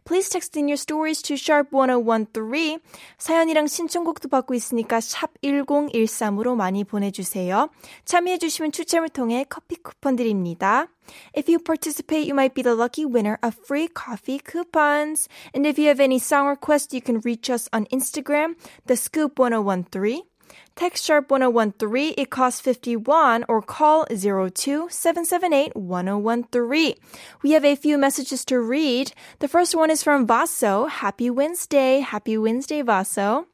Please 0.05 0.29
text 0.29 0.57
in 0.57 0.69
your 0.69 0.77
stories 0.77 1.23
to 1.23 1.35
sharp1013. 1.35 2.81
사연이랑 3.19 3.67
신청곡도 3.67 4.29
받고 4.29 4.55
있으니까 4.55 5.01
샵 5.01 5.31
1013으로 5.43 6.55
많이 6.55 6.85
보내주세요. 6.85 7.69
참여해주시면 8.05 8.73
추첨을 8.73 9.09
통해 9.09 9.45
커피 9.49 9.77
쿠폰 9.77 10.17
드립니다. 10.17 10.89
If 11.37 11.49
you 11.49 11.59
participate, 11.59 12.27
you 12.27 12.35
might 12.35 12.55
be 12.55 12.63
the 12.63 12.75
lucky 12.75 13.05
winner 13.05 13.39
of 13.43 13.57
free 13.65 13.89
coffee 13.89 14.39
coupons. 14.39 15.29
And 15.55 15.67
if 15.67 15.79
you 15.79 15.89
have 15.89 16.01
any 16.01 16.19
song 16.19 16.49
requests, 16.49 16.93
you 16.93 17.01
can 17.01 17.21
reach 17.25 17.51
us 17.51 17.69
on 17.73 17.87
Instagram, 17.93 18.57
the 18.87 18.97
scoop 18.97 19.39
1013. 19.39 20.23
Text 20.77 21.05
sharp 21.05 21.31
1013, 21.31 22.15
it 22.19 22.31
costs 22.31 22.61
51 22.61 23.45
or 23.49 23.63
call 23.63 24.05
02-778-1013. 24.11 26.95
We 27.43 27.53
have 27.53 27.65
a 27.65 27.77
few 27.77 27.97
messages 27.97 28.45
to 28.45 28.61
read. 28.61 29.13
The 29.39 29.49
first 29.49 29.75
one 29.75 29.91
is 29.91 30.03
from 30.03 30.27
Vaso. 30.27 30.85
Happy 30.85 31.31
Wednesday. 31.31 32.01
Happy 32.01 32.37
Wednesday, 32.37 32.83
Vaso. 32.83 33.47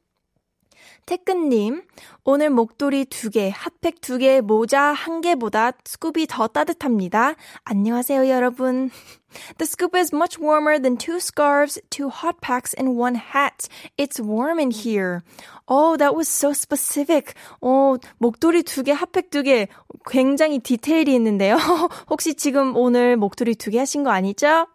태근님, 1.07 1.83
오늘 2.25 2.51
목도리 2.51 3.07
두 3.07 3.31
개, 3.31 3.51
핫팩 3.51 4.01
두 4.01 4.19
개, 4.19 4.41
모자 4.41 4.93
한 4.93 5.21
개보다 5.21 5.73
스쿱이 5.73 6.27
더 6.29 6.47
따뜻합니다. 6.47 7.35
안녕하세요, 7.65 8.29
여러분. 8.29 8.91
The 9.59 9.67
scoop 9.67 9.95
is 9.97 10.13
much 10.13 10.39
warmer 10.39 10.79
than 10.79 10.97
two 10.97 11.19
scarves, 11.19 11.79
two 11.91 12.11
hot 12.11 12.41
packs, 12.41 12.75
and 12.75 12.97
one 12.97 13.15
hat. 13.15 13.67
It's 13.97 14.21
warm 14.21 14.59
in 14.59 14.71
here. 14.71 15.23
Oh, 15.69 15.97
that 15.97 16.15
was 16.15 16.29
so 16.29 16.53
specific. 16.53 17.35
어, 17.63 17.97
목도리 18.21 18.63
두 18.63 18.83
개, 18.83 18.93
핫팩 18.93 19.31
두 19.31 19.43
개. 19.43 19.69
굉장히 20.11 20.59
디테일이 20.59 21.15
있는데요. 21.15 21.57
혹시 22.11 22.35
지금 22.35 22.77
오늘 22.77 23.17
목도리 23.17 23.55
두 23.55 23.71
개 23.71 23.79
하신 23.79 24.05
거 24.05 24.11
아니죠? 24.11 24.67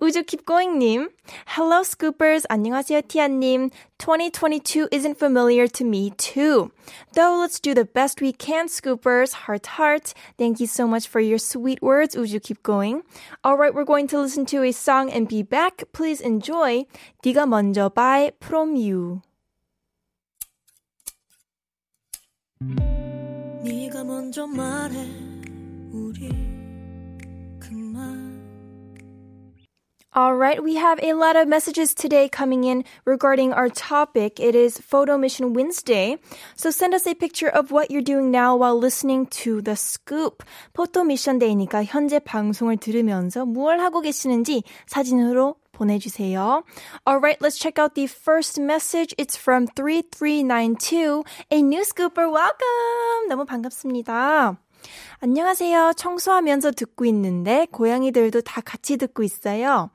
우주 0.00 0.24
keep 0.24 0.46
going님. 0.46 1.10
Hello, 1.46 1.82
scoopers. 1.82 2.46
안녕하세요, 2.48 3.02
티아님. 3.02 3.70
2022 3.98 4.88
isn't 4.90 5.18
familiar 5.18 5.68
to 5.68 5.84
me, 5.84 6.10
too. 6.16 6.72
Though 7.14 7.36
let's 7.38 7.60
do 7.60 7.74
the 7.74 7.84
best 7.84 8.20
we 8.22 8.32
can, 8.32 8.66
scoopers. 8.66 9.44
Heart, 9.44 9.66
heart. 9.78 10.14
Thank 10.38 10.58
you 10.58 10.66
so 10.66 10.86
much 10.88 11.06
for 11.06 11.20
your 11.20 11.38
sweet 11.38 11.82
words. 11.82 12.16
Uju, 12.16 12.42
keep 12.42 12.62
going. 12.62 13.02
All 13.44 13.58
right, 13.58 13.74
we're 13.74 13.84
going 13.84 13.93
to 14.08 14.18
listen 14.20 14.46
to 14.46 14.62
a 14.62 14.72
song 14.72 15.10
and 15.10 15.28
be 15.28 15.42
back. 15.42 15.84
Please 15.92 16.20
enjoy. 16.20 16.86
네가 17.24 17.46
먼저 17.46 17.88
by 17.88 18.32
From 18.40 18.76
You. 18.76 19.22
네가 23.62 24.04
먼저 24.04 24.46
말해 24.46 25.06
우리 25.92 26.43
All 30.14 30.34
right, 30.34 30.60
we 30.60 30.74
have 30.74 30.98
a 31.04 31.12
lot 31.12 31.36
of 31.36 31.46
messages 31.46 31.94
today 31.94 32.28
coming 32.28 32.64
in 32.64 32.82
regarding 33.04 33.52
our 33.52 33.68
topic. 33.68 34.40
It 34.40 34.56
is 34.56 34.76
Photo 34.76 35.16
Mission 35.16 35.52
Wednesday. 35.54 36.18
So 36.56 36.72
send 36.72 36.94
us 36.94 37.06
a 37.06 37.14
picture 37.14 37.46
of 37.46 37.70
what 37.70 37.92
you're 37.92 38.02
doing 38.02 38.32
now 38.32 38.56
while 38.56 38.76
listening 38.76 39.26
to 39.46 39.62
The 39.62 39.76
Scoop. 39.76 40.42
포토 40.74 41.04
미션 41.04 41.38
데이니까 41.38 41.84
현재 41.84 42.18
방송을 42.18 42.78
들으면서 42.78 43.46
무얼 43.46 43.78
하고 43.78 44.00
계시는지 44.00 44.64
사진으로 44.88 45.54
보내주세요. 45.70 46.64
All 47.06 47.20
right, 47.20 47.40
let's 47.40 47.56
check 47.56 47.78
out 47.78 47.94
the 47.94 48.08
first 48.08 48.60
message. 48.60 49.14
It's 49.16 49.36
from 49.36 49.68
3392. 49.68 51.22
A 51.52 51.62
new 51.62 51.84
scooper, 51.84 52.28
welcome! 52.28 53.28
너무 53.28 53.46
반갑습니다. 53.46 54.58
안녕하세요. 55.22 55.92
청소하면서 55.96 56.70
듣고 56.70 57.04
있는데 57.04 57.66
고양이들도 57.70 58.40
다 58.40 58.62
같이 58.62 58.96
듣고 58.96 59.22
있어요. 59.22 59.90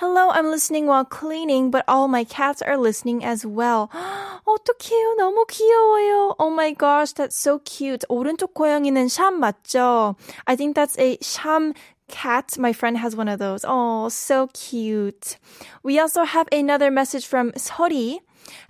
Hello, 0.00 0.30
I'm 0.30 0.46
listening 0.46 0.88
while 0.88 1.04
cleaning, 1.04 1.70
but 1.70 1.84
all 1.86 2.08
my 2.08 2.24
cats 2.24 2.62
are 2.64 2.78
listening 2.80 3.22
as 3.22 3.46
well. 3.46 3.88
어떡해요. 4.44 5.16
너무 5.18 5.44
귀여워요. 5.46 6.34
Oh 6.38 6.50
my 6.50 6.72
gosh, 6.72 7.12
that's 7.12 7.36
so 7.36 7.60
cute. 7.62 8.06
오른쪽 8.08 8.54
고양이는 8.54 9.08
샴 9.08 9.30
맞죠? 9.30 10.16
I 10.46 10.56
think 10.56 10.74
that's 10.74 10.98
a 10.98 11.18
샴 11.20 11.74
cat. 12.08 12.58
My 12.58 12.72
friend 12.72 12.96
has 12.96 13.14
one 13.14 13.28
of 13.28 13.38
those. 13.38 13.64
Oh, 13.68 14.08
so 14.08 14.48
cute. 14.54 15.36
We 15.82 16.00
also 16.00 16.24
have 16.24 16.48
another 16.50 16.90
message 16.90 17.26
from 17.26 17.52
Sori. 17.52 18.20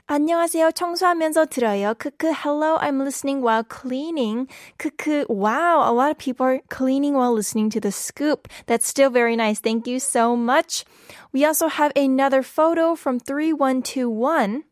안녕하세요. 0.06 0.72
청소하면서 0.72 1.46
들어요. 1.46 1.94
크크. 1.94 2.32
Hello, 2.32 2.78
I'm 2.78 3.00
listening 3.00 3.46
while 3.46 3.62
cleaning. 3.62 4.48
크크. 4.76 5.26
Wow, 5.28 5.82
a 5.86 5.94
lot 5.94 6.10
of 6.10 6.18
people 6.18 6.44
are 6.44 6.60
cleaning 6.68 7.14
while 7.14 7.32
listening 7.32 7.70
to 7.70 7.80
the 7.80 7.92
scoop. 7.92 8.48
That's 8.66 8.88
still 8.88 9.10
very 9.10 9.36
nice. 9.36 9.60
Thank 9.60 9.86
you 9.86 10.00
so 10.00 10.34
much. 10.34 10.84
We 11.32 11.44
also 11.44 11.68
have 11.68 11.92
another 11.94 12.42
photo 12.42 12.96
from 12.96 13.20
3121. 13.20 14.64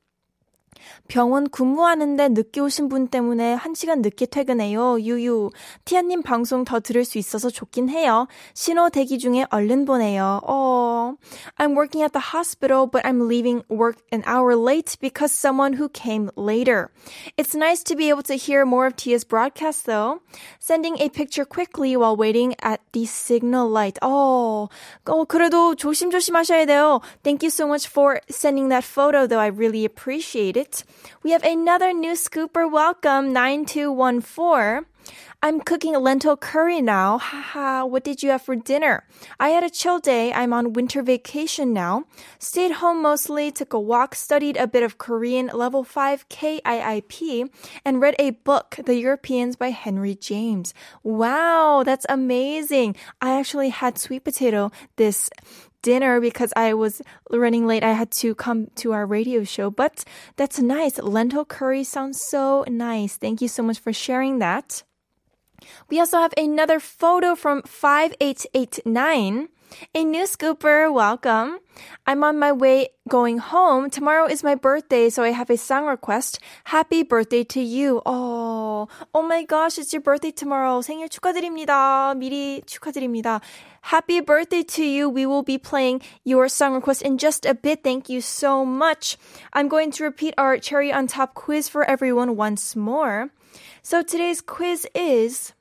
병원 1.08 1.48
근무하는데 1.48 2.28
늦게 2.28 2.60
오신 2.60 2.88
분 2.88 3.08
때문에 3.08 3.56
1시간 3.56 4.00
늦게 4.00 4.26
퇴근해요. 4.26 5.00
유유. 5.00 5.50
티아님 5.84 6.22
방송 6.22 6.64
더 6.64 6.80
들을 6.80 7.04
수 7.04 7.18
있어서 7.18 7.50
좋긴 7.50 7.88
해요. 7.88 8.28
신호 8.54 8.90
대기 8.90 9.18
중에 9.18 9.46
얼른 9.50 9.86
보내요. 9.86 10.40
Oh, 10.46 11.16
I'm 11.56 11.74
working 11.74 12.02
at 12.04 12.12
the 12.12 12.36
hospital, 12.36 12.86
but 12.86 13.04
I'm 13.06 13.26
leaving 13.26 13.64
work 13.68 13.96
an 14.12 14.22
hour 14.26 14.54
late 14.54 14.96
because 15.00 15.32
someone 15.32 15.74
who 15.74 15.88
came 15.88 16.30
later. 16.36 16.90
It's 17.36 17.54
nice 17.54 17.82
to 17.84 17.96
be 17.96 18.10
able 18.10 18.22
to 18.24 18.34
hear 18.34 18.64
more 18.66 18.86
of 18.86 18.96
Tia's 18.96 19.24
broadcast 19.24 19.86
though. 19.86 20.20
Sending 20.58 20.98
a 21.00 21.08
picture 21.08 21.46
quickly 21.46 21.96
while 21.96 22.16
waiting 22.16 22.54
at 22.60 22.80
the 22.92 23.06
signal 23.06 23.68
light. 23.68 23.98
Oh, 24.02 24.68
어, 25.06 25.24
그래도 25.24 25.74
조심조심 25.74 26.36
하셔야 26.36 26.66
돼요. 26.66 27.00
Thank 27.22 27.42
you 27.42 27.50
so 27.50 27.66
much 27.66 27.88
for 27.88 28.20
sending 28.28 28.68
that 28.68 28.84
photo 28.84 29.26
though. 29.26 29.40
I 29.40 29.48
really 29.48 29.84
appreciate 29.86 30.56
it. 30.56 30.61
We 31.23 31.31
have 31.31 31.43
another 31.43 31.93
new 31.93 32.13
scooper. 32.13 32.69
Welcome, 32.71 33.33
9214. 33.33 34.85
I'm 35.41 35.59
cooking 35.59 35.93
a 35.93 35.99
lentil 35.99 36.37
curry 36.37 36.81
now. 36.81 37.17
Haha, 37.17 37.83
what 37.83 38.05
did 38.05 38.23
you 38.23 38.29
have 38.29 38.43
for 38.43 38.55
dinner? 38.55 39.03
I 39.41 39.49
had 39.49 39.65
a 39.65 39.69
chill 39.69 39.99
day. 39.99 40.31
I'm 40.31 40.53
on 40.53 40.71
winter 40.71 41.01
vacation 41.03 41.73
now. 41.73 42.05
Stayed 42.39 42.71
home 42.79 43.01
mostly, 43.01 43.51
took 43.51 43.73
a 43.73 43.79
walk, 43.79 44.15
studied 44.15 44.55
a 44.55 44.67
bit 44.67 44.83
of 44.83 44.97
Korean 44.97 45.47
level 45.53 45.83
5 45.83 46.29
KIIP, 46.29 47.49
and 47.83 47.99
read 47.99 48.15
a 48.17 48.29
book, 48.29 48.79
The 48.85 48.95
Europeans 48.95 49.57
by 49.57 49.71
Henry 49.71 50.15
James. 50.15 50.73
Wow, 51.03 51.83
that's 51.85 52.05
amazing. 52.07 52.95
I 53.19 53.37
actually 53.37 53.69
had 53.69 53.97
sweet 53.97 54.23
potato 54.23 54.71
this 54.95 55.29
dinner 55.83 56.19
because 56.19 56.51
I 56.55 56.73
was 56.73 57.03
running 57.29 57.67
late. 57.67 57.83
I 57.83 57.91
had 57.91 58.09
to 58.23 58.33
come 58.33 58.67
to 58.77 58.93
our 58.93 59.05
radio 59.05 59.43
show, 59.43 59.69
but 59.69 60.03
that's 60.35 60.59
nice. 60.59 60.97
Lentil 60.97 61.45
curry 61.45 61.83
sounds 61.83 62.19
so 62.19 62.65
nice. 62.67 63.17
Thank 63.17 63.41
you 63.41 63.47
so 63.47 63.61
much 63.61 63.77
for 63.77 63.93
sharing 63.93 64.39
that. 64.39 64.81
We 65.89 65.99
also 65.99 66.17
have 66.17 66.33
another 66.35 66.79
photo 66.79 67.35
from 67.35 67.61
5889. 67.63 69.49
A 69.95 70.03
new 70.03 70.25
scooper, 70.25 70.93
welcome. 70.93 71.59
I'm 72.05 72.23
on 72.23 72.37
my 72.37 72.51
way 72.51 72.89
going 73.09 73.39
home. 73.39 73.89
Tomorrow 73.89 74.27
is 74.27 74.43
my 74.43 74.55
birthday, 74.55 75.09
so 75.09 75.23
I 75.23 75.31
have 75.31 75.49
a 75.49 75.57
song 75.57 75.85
request. 75.85 76.39
Happy 76.65 77.01
birthday 77.01 77.43
to 77.45 77.61
you. 77.61 78.01
Oh, 78.05 78.52
oh 78.82 79.22
my 79.22 79.44
gosh, 79.44 79.78
it's 79.78 79.92
your 79.92 80.02
birthday 80.02 80.30
tomorrow. 80.30 80.80
생일 80.80 81.08
축하드립니다. 81.08 82.14
미리 82.16 82.62
축하드립니다. 82.66 83.40
Happy 83.82 84.20
birthday 84.20 84.62
to 84.62 84.84
you. 84.84 85.08
We 85.08 85.26
will 85.26 85.42
be 85.42 85.58
playing 85.58 86.02
your 86.24 86.48
song 86.48 86.74
request 86.74 87.02
in 87.02 87.18
just 87.18 87.46
a 87.46 87.54
bit. 87.54 87.82
Thank 87.82 88.08
you 88.08 88.20
so 88.20 88.64
much. 88.64 89.16
I'm 89.52 89.68
going 89.68 89.90
to 89.92 90.04
repeat 90.04 90.34
our 90.36 90.58
cherry 90.58 90.92
on 90.92 91.06
top 91.06 91.34
quiz 91.34 91.68
for 91.68 91.84
everyone 91.84 92.36
once 92.36 92.76
more. 92.76 93.30
So 93.82 94.02
today's 94.02 94.40
quiz 94.40 94.86
is 94.94 95.54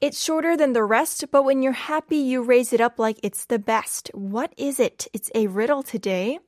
it's 0.00 0.22
shorter 0.22 0.56
than 0.56 0.72
the 0.72 0.84
rest, 0.84 1.24
but 1.30 1.44
when 1.44 1.62
you're 1.62 1.72
happy, 1.72 2.16
you 2.16 2.42
raise 2.42 2.72
it 2.72 2.80
up 2.80 2.98
like 2.98 3.18
it's 3.22 3.46
the 3.46 3.58
best. 3.58 4.10
What 4.14 4.52
is 4.56 4.80
it? 4.80 5.06
It's 5.12 5.30
a 5.34 5.46
riddle 5.46 5.82
today. 5.82 6.40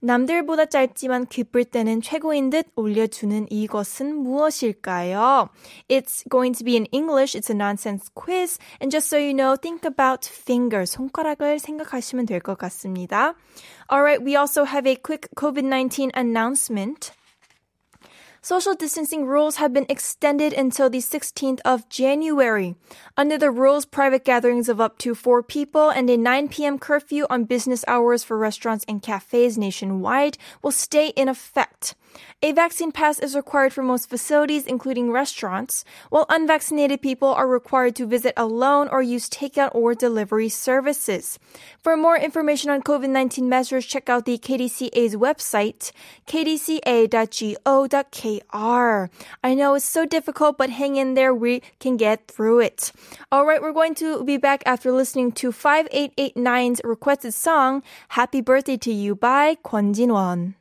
남들보다 0.00 0.66
짧지만 0.66 1.26
기쁠 1.26 1.64
때는 1.64 2.00
최고인 2.00 2.50
듯 2.50 2.66
올려주는 2.76 3.46
이것은 3.50 4.16
무엇일까요? 4.16 5.48
It's 5.88 6.28
going 6.30 6.56
to 6.58 6.64
be 6.64 6.76
in 6.76 6.86
English. 6.92 7.36
It's 7.38 7.50
a 7.50 7.54
nonsense 7.54 8.10
quiz. 8.14 8.58
And 8.80 8.90
just 8.90 9.08
so 9.08 9.18
you 9.18 9.34
know, 9.34 9.56
think 9.56 9.84
about 9.84 10.26
finger, 10.26 10.84
손가락을 10.86 11.58
생각하시면 11.58 12.26
될 12.26 12.40
것 12.40 12.56
같습니다. 12.58 13.34
Alright, 13.92 14.24
we 14.24 14.36
also 14.36 14.64
have 14.64 14.88
a 14.88 14.96
quick 14.96 15.28
COVID-19 15.36 16.10
announcement. 16.16 17.12
Social 18.45 18.75
distancing 18.75 19.25
rules 19.25 19.55
have 19.55 19.73
been 19.73 19.87
extended 19.89 20.53
until 20.53 20.87
the 20.87 20.99
16th 20.99 21.61
of 21.65 21.89
January. 21.89 22.75
Under 23.17 23.39
the 23.39 23.49
rules, 23.49 23.85
private 23.85 24.23
gatherings 24.23 24.69
of 24.69 24.79
up 24.79 24.99
to 24.99 25.15
four 25.15 25.41
people 25.41 25.89
and 25.89 26.07
a 26.11 26.15
9 26.15 26.49
p.m. 26.49 26.77
curfew 26.77 27.25
on 27.27 27.45
business 27.45 27.83
hours 27.87 28.23
for 28.23 28.37
restaurants 28.37 28.85
and 28.87 29.01
cafes 29.01 29.57
nationwide 29.57 30.37
will 30.61 30.69
stay 30.69 31.07
in 31.15 31.27
effect. 31.27 31.95
A 32.41 32.51
vaccine 32.51 32.91
pass 32.91 33.19
is 33.19 33.35
required 33.35 33.73
for 33.73 33.81
most 33.81 34.09
facilities, 34.09 34.65
including 34.65 35.11
restaurants, 35.11 35.83
while 36.09 36.25
unvaccinated 36.29 37.01
people 37.01 37.29
are 37.29 37.47
required 37.47 37.95
to 37.95 38.05
visit 38.05 38.33
alone 38.37 38.87
or 38.89 39.01
use 39.01 39.29
takeout 39.29 39.73
or 39.73 39.95
delivery 39.95 40.49
services. 40.49 41.39
For 41.81 41.97
more 41.97 42.17
information 42.17 42.69
on 42.69 42.83
COVID 42.83 43.09
19 43.09 43.49
measures, 43.49 43.85
check 43.85 44.09
out 44.09 44.25
the 44.25 44.37
KDCA's 44.37 45.15
website, 45.15 45.91
kdca.go.kr. 46.27 47.15
I 49.43 49.53
know 49.53 49.73
it's 49.73 49.85
so 49.85 50.05
difficult, 50.05 50.57
but 50.57 50.69
hang 50.69 50.95
in 50.97 51.13
there, 51.13 51.33
we 51.33 51.61
can 51.79 51.97
get 51.97 52.27
through 52.27 52.59
it. 52.59 52.91
All 53.31 53.45
right, 53.45 53.61
we're 53.61 53.73
going 53.73 53.95
to 53.95 54.23
be 54.23 54.37
back 54.37 54.61
after 54.65 54.91
listening 54.91 55.31
to 55.33 55.51
5889's 55.51 56.81
requested 56.83 57.33
song, 57.33 57.83
Happy 58.09 58.41
Birthday 58.41 58.77
to 58.77 58.91
You 58.91 59.15
by 59.15 59.55
Kwon 59.55 59.95
Jin-won. 59.95 60.55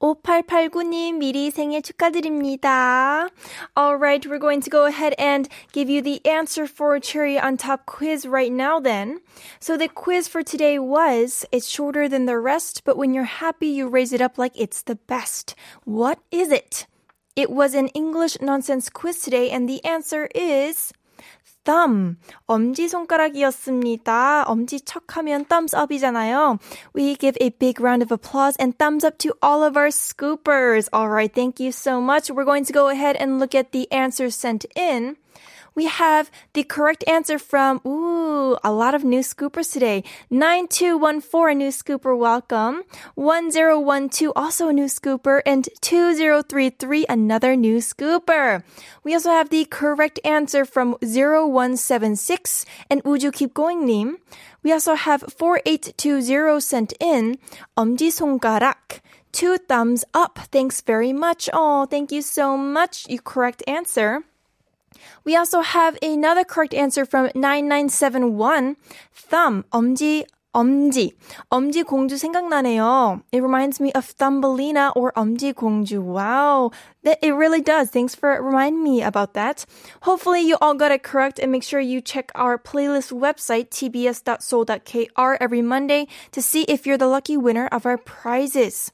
(5889님) 0.00 1.16
미리 1.16 1.50
생일 1.50 1.80
축하드립니다. 1.80 3.28
Alright, 3.74 4.26
we're 4.28 4.38
going 4.38 4.60
to 4.60 4.68
go 4.68 4.84
ahead 4.84 5.14
and 5.18 5.48
give 5.72 5.88
you 5.88 6.02
the 6.02 6.20
answer 6.26 6.66
for 6.66 7.00
Cherry 7.00 7.38
on 7.38 7.56
Top 7.56 7.86
quiz 7.86 8.26
right 8.26 8.52
now 8.52 8.78
then. 8.78 9.20
So 9.58 9.78
the 9.78 9.88
quiz 9.88 10.28
for 10.28 10.42
today 10.42 10.78
was, 10.78 11.46
it's 11.50 11.66
shorter 11.66 12.08
than 12.08 12.26
the 12.26 12.38
rest, 12.38 12.84
but 12.84 12.98
when 12.98 13.14
you're 13.14 13.40
happy, 13.40 13.68
you 13.68 13.88
raise 13.88 14.12
it 14.12 14.20
up 14.20 14.36
like 14.36 14.52
it's 14.54 14.82
the 14.82 14.96
best. 14.96 15.54
What 15.84 16.18
is 16.30 16.52
it? 16.52 16.86
It 17.34 17.50
was 17.50 17.74
an 17.74 17.88
English 17.88 18.36
nonsense 18.40 18.90
quiz 18.90 19.20
today, 19.22 19.50
and 19.50 19.68
the 19.68 19.84
answer 19.84 20.28
is 20.34 20.92
thumb. 21.64 22.16
엄지손가락이었습니다. 22.46 24.44
엄지척하면 24.46 25.44
thumbs 25.46 25.74
up이잖아요. 25.74 26.58
We 26.94 27.16
give 27.16 27.36
a 27.40 27.50
big 27.50 27.80
round 27.80 28.02
of 28.02 28.12
applause 28.12 28.56
and 28.58 28.78
thumbs 28.78 29.04
up 29.04 29.18
to 29.18 29.34
all 29.42 29.62
of 29.62 29.76
our 29.76 29.90
scoopers. 29.90 30.88
Alright, 30.94 31.34
thank 31.34 31.60
you 31.60 31.72
so 31.72 32.00
much. 32.00 32.30
We're 32.30 32.44
going 32.44 32.64
to 32.64 32.72
go 32.72 32.88
ahead 32.88 33.16
and 33.16 33.38
look 33.38 33.54
at 33.54 33.72
the 33.72 33.90
answers 33.92 34.34
sent 34.34 34.64
in 34.74 35.16
we 35.74 35.86
have 35.86 36.30
the 36.54 36.64
correct 36.64 37.04
answer 37.06 37.38
from, 37.38 37.80
ooh, 37.86 38.56
a 38.64 38.72
lot 38.72 38.94
of 38.94 39.04
new 39.04 39.20
scoopers 39.20 39.72
today. 39.72 40.04
9214, 40.30 41.50
a 41.50 41.54
new 41.54 41.70
scooper, 41.70 42.16
welcome. 42.16 42.82
1012, 43.14 44.32
also 44.36 44.68
a 44.68 44.72
new 44.72 44.86
scooper. 44.86 45.40
And 45.44 45.68
2033, 45.80 47.06
another 47.08 47.56
new 47.56 47.78
scooper. 47.78 48.62
We 49.04 49.14
also 49.14 49.30
have 49.30 49.50
the 49.50 49.64
correct 49.66 50.18
answer 50.24 50.64
from 50.64 50.96
0176 51.00 52.64
and 52.90 53.02
would 53.04 53.22
you 53.22 53.32
keep 53.32 53.54
going, 53.54 53.86
Nim? 53.86 54.18
We 54.62 54.72
also 54.72 54.94
have 54.94 55.24
4820 55.28 56.60
sent 56.60 56.92
in, 56.98 57.38
엄지손가락. 57.76 59.00
Two 59.32 59.58
thumbs 59.58 60.04
up. 60.14 60.38
Thanks 60.50 60.80
very 60.80 61.12
much. 61.12 61.50
Oh, 61.52 61.84
thank 61.84 62.10
you 62.10 62.22
so 62.22 62.56
much. 62.56 63.06
You 63.08 63.20
correct 63.20 63.62
answer. 63.66 64.24
We 65.23 65.35
also 65.35 65.61
have 65.61 65.97
another 66.01 66.43
correct 66.43 66.73
answer 66.73 67.05
from 67.05 67.29
9971. 67.35 68.75
Thumb, 69.13 69.63
엄지, 69.71 70.25
엄지. 70.53 71.13
엄지 71.49 71.83
공주 71.83 72.17
생각나네요. 72.17 73.21
It 73.31 73.41
reminds 73.41 73.79
me 73.79 73.91
of 73.93 74.05
Thumbelina 74.05 74.91
or 74.95 75.13
엄지 75.13 75.53
공주. 75.53 76.01
Wow. 76.01 76.71
It 77.03 77.33
really 77.33 77.61
does. 77.61 77.89
Thanks 77.89 78.15
for 78.15 78.41
reminding 78.41 78.83
me 78.83 79.01
about 79.01 79.33
that. 79.33 79.65
Hopefully 80.01 80.41
you 80.41 80.57
all 80.61 80.73
got 80.73 80.91
it 80.91 81.03
correct 81.03 81.39
and 81.39 81.51
make 81.51 81.63
sure 81.63 81.79
you 81.79 82.01
check 82.01 82.31
our 82.35 82.57
playlist 82.57 83.13
website 83.13 83.69
tbs.seoul.kr 83.69 85.37
every 85.39 85.61
Monday 85.61 86.07
to 86.31 86.41
see 86.41 86.63
if 86.63 86.85
you're 86.85 86.97
the 86.97 87.07
lucky 87.07 87.37
winner 87.37 87.67
of 87.71 87.85
our 87.85 87.97
prizes. 87.97 88.91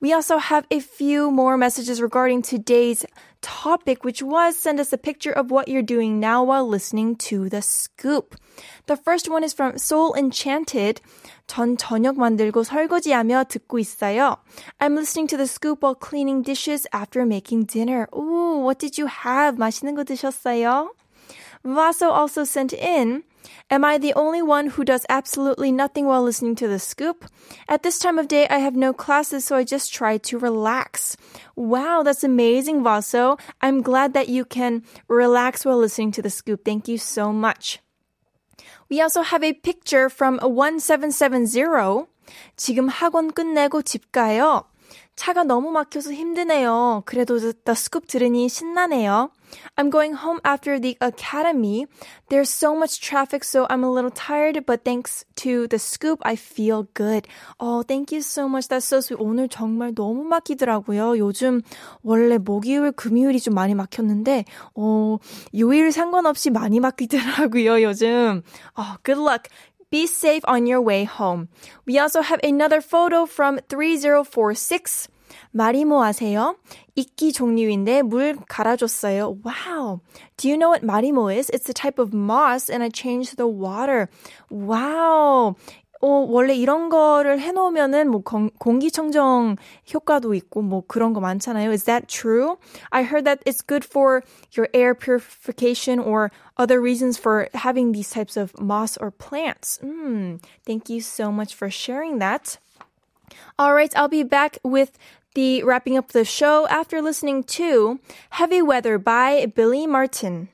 We 0.00 0.12
also 0.12 0.38
have 0.38 0.66
a 0.70 0.80
few 0.80 1.30
more 1.30 1.56
messages 1.56 2.00
regarding 2.00 2.42
today's 2.42 3.04
topic, 3.41 4.03
which 4.03 4.21
was 4.21 4.57
send 4.57 4.79
us 4.79 4.91
a 4.93 4.97
picture 4.97 5.31
of 5.31 5.51
what 5.51 5.67
you're 5.67 5.81
doing 5.81 6.19
now 6.19 6.43
while 6.43 6.67
listening 6.67 7.15
to 7.31 7.49
the 7.49 7.61
scoop. 7.61 8.35
The 8.87 8.97
first 8.97 9.29
one 9.29 9.43
is 9.43 9.53
from 9.53 9.77
Soul 9.77 10.13
Enchanted. 10.15 11.01
전 11.47 11.77
저녁 11.77 12.17
만들고 12.17 12.63
설거지하며 12.63 13.45
듣고 13.45 13.79
있어요. 13.79 14.37
I'm 14.79 14.95
listening 14.95 15.27
to 15.27 15.37
the 15.37 15.47
scoop 15.47 15.83
while 15.83 15.95
cleaning 15.95 16.41
dishes 16.43 16.87
after 16.93 17.25
making 17.25 17.65
dinner. 17.65 18.07
Ooh, 18.15 18.41
Ooh, 18.41 18.59
what 18.59 18.79
did 18.79 18.97
you 18.97 19.07
have? 19.07 19.57
맛있는 19.57 19.95
거 19.95 20.03
드셨어요? 20.03 20.89
Vaso 21.63 22.09
also 22.09 22.43
sent 22.43 22.73
in, 22.73 23.23
Am 23.69 23.85
I 23.85 23.97
the 23.97 24.13
only 24.13 24.41
one 24.41 24.67
who 24.67 24.83
does 24.83 25.05
absolutely 25.07 25.71
nothing 25.71 26.05
while 26.05 26.21
listening 26.21 26.55
to 26.55 26.67
the 26.67 26.79
scoop? 26.79 27.25
At 27.67 27.83
this 27.83 27.99
time 27.99 28.19
of 28.19 28.27
day, 28.27 28.47
I 28.49 28.57
have 28.59 28.75
no 28.75 28.93
classes, 28.93 29.45
so 29.45 29.55
I 29.55 29.63
just 29.63 29.93
try 29.93 30.17
to 30.17 30.37
relax. 30.37 31.15
Wow, 31.55 32.03
that's 32.03 32.23
amazing, 32.23 32.83
Vaso. 32.83 33.37
I'm 33.61 33.81
glad 33.81 34.13
that 34.13 34.27
you 34.27 34.45
can 34.45 34.83
relax 35.07 35.63
while 35.63 35.77
listening 35.77 36.11
to 36.13 36.21
the 36.21 36.29
scoop. 36.29 36.65
Thank 36.65 36.87
you 36.87 36.97
so 36.97 37.31
much. 37.31 37.79
We 38.89 38.99
also 39.01 39.21
have 39.21 39.43
a 39.43 39.53
picture 39.53 40.09
from 40.09 40.39
1770. 40.39 42.07
지금 42.57 42.89
학원 42.89 43.31
끝내고 43.31 43.81
집 43.83 44.11
가요. 44.11 44.65
차가 45.15 45.43
너무 45.43 45.71
막혀서 45.71 46.13
힘드네요. 46.13 47.03
그래도 47.05 47.37
The 47.39 47.53
Scoop 47.69 48.07
들으니 48.07 48.49
신나네요. 48.49 49.31
I'm 49.77 49.89
going 49.89 50.13
home 50.13 50.39
after 50.43 50.79
the 50.79 50.97
academy. 51.01 51.87
There's 52.29 52.49
so 52.49 52.75
much 52.75 53.01
traffic, 53.01 53.43
so 53.43 53.67
I'm 53.69 53.83
a 53.83 53.91
little 53.91 54.11
tired, 54.11 54.65
but 54.65 54.85
thanks 54.85 55.25
to 55.43 55.67
the 55.67 55.79
scoop, 55.79 56.19
I 56.23 56.35
feel 56.35 56.87
good. 56.93 57.27
Oh, 57.59 57.83
thank 57.83 58.11
you 58.11 58.21
so 58.21 58.47
much. 58.47 58.67
That's 58.67 58.85
so 58.85 59.01
sweet. 59.01 59.19
오늘 59.19 59.49
정말 59.49 59.93
너무 59.93 60.23
막히더라고요. 60.23 61.17
요즘 61.17 61.61
원래 62.03 62.37
목요일, 62.37 62.91
금요일이 62.91 63.39
좀 63.39 63.53
많이 63.53 63.73
막혔는데, 63.75 64.45
어, 64.75 65.17
요일 65.55 65.91
상관없이 65.91 66.49
많이 66.49 66.79
막히더라고요, 66.79 67.81
요즘. 67.83 68.43
Oh, 68.77 68.97
good 69.03 69.19
luck. 69.19 69.49
Be 69.91 70.05
safe 70.05 70.43
on 70.47 70.67
your 70.67 70.81
way 70.81 71.03
home. 71.03 71.49
We 71.85 71.99
also 71.99 72.21
have 72.21 72.39
another 72.43 72.79
photo 72.79 73.25
from 73.25 73.59
3046. 73.67 75.09
마리모 75.51 76.03
아세요? 76.03 76.55
이끼 76.95 77.31
종류인데 77.33 78.01
물 78.03 78.37
갈아줬어요. 78.47 79.37
Wow. 79.43 80.01
Do 80.37 80.47
you 80.47 80.57
know 80.57 80.69
what 80.69 80.85
마리모 80.85 81.31
is? 81.31 81.49
It's 81.49 81.69
a 81.69 81.73
type 81.73 81.99
of 81.99 82.13
moss 82.13 82.69
and 82.69 82.83
I 82.83 82.89
changed 82.89 83.37
the 83.37 83.47
water. 83.47 84.07
Wow. 84.49 85.55
어, 86.01 86.25
원래 86.27 86.55
이런 86.55 86.89
거를 86.89 87.39
해놓으면은 87.39 88.09
뭐 88.09 88.21
공, 88.23 88.49
공기청정 88.57 89.55
효과도 89.93 90.33
있고 90.33 90.63
뭐 90.63 90.83
그런 90.87 91.13
거 91.13 91.19
많잖아요. 91.19 91.71
Is 91.71 91.83
that 91.83 92.07
true? 92.07 92.57
I 92.89 93.03
heard 93.03 93.25
that 93.25 93.39
it's 93.45 93.61
good 93.61 93.85
for 93.85 94.23
your 94.57 94.67
air 94.73 94.95
purification 94.95 95.99
or 95.99 96.31
other 96.57 96.81
reasons 96.81 97.19
for 97.19 97.49
having 97.53 97.91
these 97.91 98.09
types 98.09 98.35
of 98.35 98.51
moss 98.59 98.97
or 98.97 99.11
plants. 99.11 99.79
Mm, 99.83 100.41
thank 100.65 100.89
you 100.89 101.01
so 101.01 101.31
much 101.31 101.53
for 101.53 101.69
sharing 101.69 102.17
that. 102.17 102.57
All 103.59 103.73
right, 103.73 103.93
I'll 103.95 104.09
be 104.09 104.23
back 104.23 104.57
with 104.63 104.97
the 105.36 105.62
wrapping 105.64 105.98
up 105.98 106.12
the 106.12 106.24
show 106.24 106.66
after 106.68 107.02
listening 107.02 107.44
to 107.44 108.00
Heavy 108.30 108.62
Weather 108.62 108.96
by 108.96 109.44
Billy 109.44 109.86
Martin. 109.86 110.48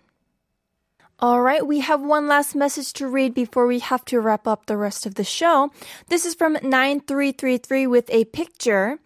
All 1.21 1.41
right, 1.41 1.65
we 1.65 1.79
have 1.79 2.03
one 2.03 2.27
last 2.27 2.57
message 2.57 2.93
to 2.95 3.07
read 3.07 3.33
before 3.33 3.69
we 3.69 3.79
have 3.79 4.05
to 4.07 4.19
wrap 4.19 4.49
up 4.49 4.67
the 4.67 4.77
rest 4.77 5.07
of 5.07 5.15
the 5.15 5.23
show. 5.23 5.71
This 6.09 6.27
is 6.27 6.35
from 6.35 6.55
9333 6.55 7.87
with 7.87 8.11
a 8.11 8.25
picture. 8.25 8.99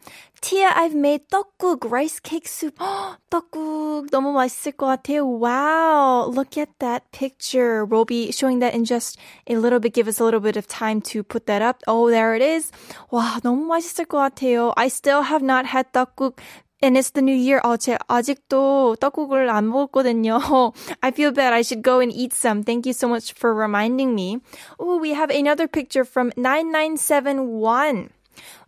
Tia, 0.45 0.73
I've 0.75 0.95
made 0.95 1.29
떡국, 1.29 1.91
rice 1.91 2.19
cake 2.19 2.47
soup. 2.47 2.75
떡국 3.29 4.09
너무 4.09 4.33
맛있을 4.33 4.71
것 4.73 4.87
같아요. 4.87 5.25
Wow, 5.25 6.31
look 6.33 6.57
at 6.57 6.69
that 6.79 7.03
picture. 7.11 7.85
We'll 7.85 8.05
be 8.05 8.31
showing 8.31 8.59
that 8.59 8.73
in 8.73 8.83
just 8.83 9.19
a 9.47 9.55
little 9.57 9.79
bit. 9.79 9.93
Give 9.93 10.07
us 10.07 10.19
a 10.19 10.23
little 10.23 10.39
bit 10.39 10.57
of 10.57 10.67
time 10.67 10.99
to 11.13 11.23
put 11.23 11.45
that 11.45 11.61
up. 11.61 11.83
Oh, 11.87 12.09
there 12.09 12.33
it 12.35 12.41
is. 12.41 12.71
와, 13.11 13.39
너무 13.43 13.65
맛있을 13.67 14.05
것 14.05 14.17
같아요. 14.17 14.73
I 14.77 14.87
still 14.87 15.21
have 15.21 15.43
not 15.43 15.67
had 15.67 15.93
떡국 15.93 16.39
and 16.81 16.97
it's 16.97 17.11
the 17.11 17.21
new 17.21 17.35
year. 17.35 17.61
어, 17.63 17.77
제 17.77 17.97
아직도 18.07 18.95
떡국을 18.99 19.47
안 19.49 19.69
먹었거든요. 19.69 20.39
I 21.01 21.11
feel 21.11 21.31
bad. 21.31 21.53
I 21.53 21.61
should 21.61 21.83
go 21.83 21.99
and 21.99 22.11
eat 22.11 22.33
some. 22.33 22.63
Thank 22.63 22.87
you 22.87 22.93
so 22.93 23.07
much 23.07 23.33
for 23.33 23.53
reminding 23.53 24.15
me. 24.15 24.39
Oh, 24.79 24.97
we 24.97 25.13
have 25.13 25.29
another 25.29 25.67
picture 25.67 26.03
from 26.03 26.31
9971. 26.35 28.09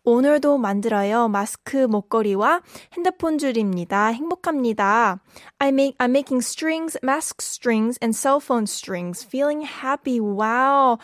오늘도 0.03 0.57
만들어요. 0.57 1.29
마스크 1.29 1.77
목걸이와 1.77 2.61
핸드폰 2.93 3.37
줄입니다. 3.37 4.07
행복합니다. 4.07 5.21
I 5.59 5.69
make, 5.69 5.97
I'm 5.97 6.11
making 6.11 6.39
strings, 6.39 6.97
mask 7.01 7.37
strings, 7.41 7.97
and 8.01 8.15
cell 8.15 8.39
phone 8.43 8.63
strings. 8.63 9.23
Feeling 9.25 9.65
happy. 9.65 10.19
Wow. 10.19 10.97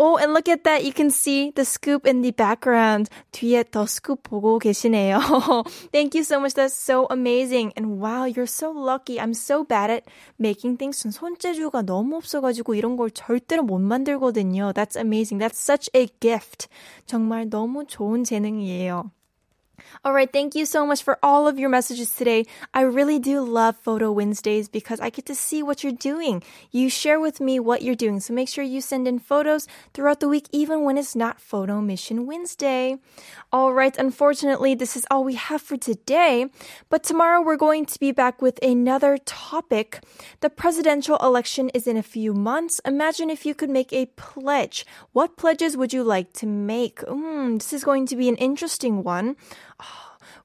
Oh, 0.00 0.18
and 0.18 0.34
look 0.34 0.46
at 0.46 0.62
that. 0.64 0.84
You 0.84 0.92
can 0.92 1.08
see 1.08 1.52
the 1.52 1.64
scoop 1.64 2.06
in 2.06 2.20
the 2.20 2.30
background. 2.30 3.08
뒤에 3.32 3.64
더 3.64 3.86
scoop 3.86 4.28
보고 4.28 4.58
계시네요. 4.58 5.18
Thank 5.90 6.14
you 6.14 6.22
so 6.22 6.38
much. 6.38 6.52
That's 6.52 6.74
so 6.74 7.06
amazing. 7.08 7.72
And 7.76 7.98
wow, 7.98 8.26
you're 8.26 8.44
so 8.44 8.70
lucky. 8.70 9.18
I'm 9.18 9.32
so 9.32 9.64
bad 9.64 9.88
at 9.90 10.04
making 10.38 10.76
things. 10.76 11.00
전 11.00 11.12
손재주가 11.12 11.80
너무 11.80 12.16
없어가지고 12.16 12.74
이런 12.74 12.96
걸 12.96 13.10
절대로 13.10 13.62
못 13.62 13.78
만들거든요. 13.78 14.74
That's 14.74 14.96
amazing. 14.96 15.40
That's 15.40 15.56
such 15.56 15.88
a 15.96 16.08
gift. 16.20 16.68
정말 17.06 17.48
너무 17.48 17.86
좋은 17.86 18.22
재능이에요. 18.22 19.10
All 20.03 20.13
right, 20.13 20.31
thank 20.31 20.55
you 20.55 20.65
so 20.65 20.85
much 20.85 21.03
for 21.03 21.17
all 21.21 21.47
of 21.47 21.59
your 21.59 21.69
messages 21.69 22.15
today. 22.15 22.45
I 22.73 22.81
really 22.81 23.19
do 23.19 23.41
love 23.41 23.77
Photo 23.77 24.11
Wednesdays 24.11 24.67
because 24.67 24.99
I 24.99 25.09
get 25.09 25.25
to 25.27 25.35
see 25.35 25.61
what 25.61 25.83
you're 25.83 25.91
doing. 25.91 26.43
You 26.71 26.89
share 26.89 27.19
with 27.19 27.39
me 27.39 27.59
what 27.59 27.81
you're 27.81 27.95
doing, 27.95 28.19
so 28.19 28.33
make 28.33 28.49
sure 28.49 28.63
you 28.63 28.81
send 28.81 29.07
in 29.07 29.19
photos 29.19 29.67
throughout 29.93 30.19
the 30.19 30.29
week, 30.29 30.47
even 30.51 30.83
when 30.83 30.97
it's 30.97 31.15
not 31.15 31.39
Photo 31.39 31.81
Mission 31.81 32.25
Wednesday. 32.25 32.97
All 33.51 33.73
right, 33.73 33.97
unfortunately, 33.97 34.75
this 34.75 34.95
is 34.95 35.05
all 35.11 35.23
we 35.23 35.35
have 35.35 35.61
for 35.61 35.77
today, 35.77 36.47
but 36.89 37.03
tomorrow 37.03 37.41
we're 37.41 37.57
going 37.57 37.85
to 37.85 37.99
be 37.99 38.11
back 38.11 38.41
with 38.41 38.63
another 38.63 39.17
topic. 39.17 40.01
The 40.39 40.49
presidential 40.49 41.17
election 41.17 41.69
is 41.73 41.87
in 41.87 41.97
a 41.97 42.03
few 42.03 42.33
months. 42.33 42.79
Imagine 42.85 43.29
if 43.29 43.45
you 43.45 43.53
could 43.53 43.69
make 43.69 43.91
a 43.93 44.07
pledge. 44.15 44.85
What 45.13 45.37
pledges 45.37 45.75
would 45.75 45.93
you 45.93 46.03
like 46.03 46.33
to 46.33 46.45
make? 46.45 46.99
Mm, 47.01 47.59
this 47.59 47.73
is 47.73 47.83
going 47.83 48.05
to 48.07 48.15
be 48.15 48.29
an 48.29 48.35
interesting 48.37 49.03
one. 49.03 49.35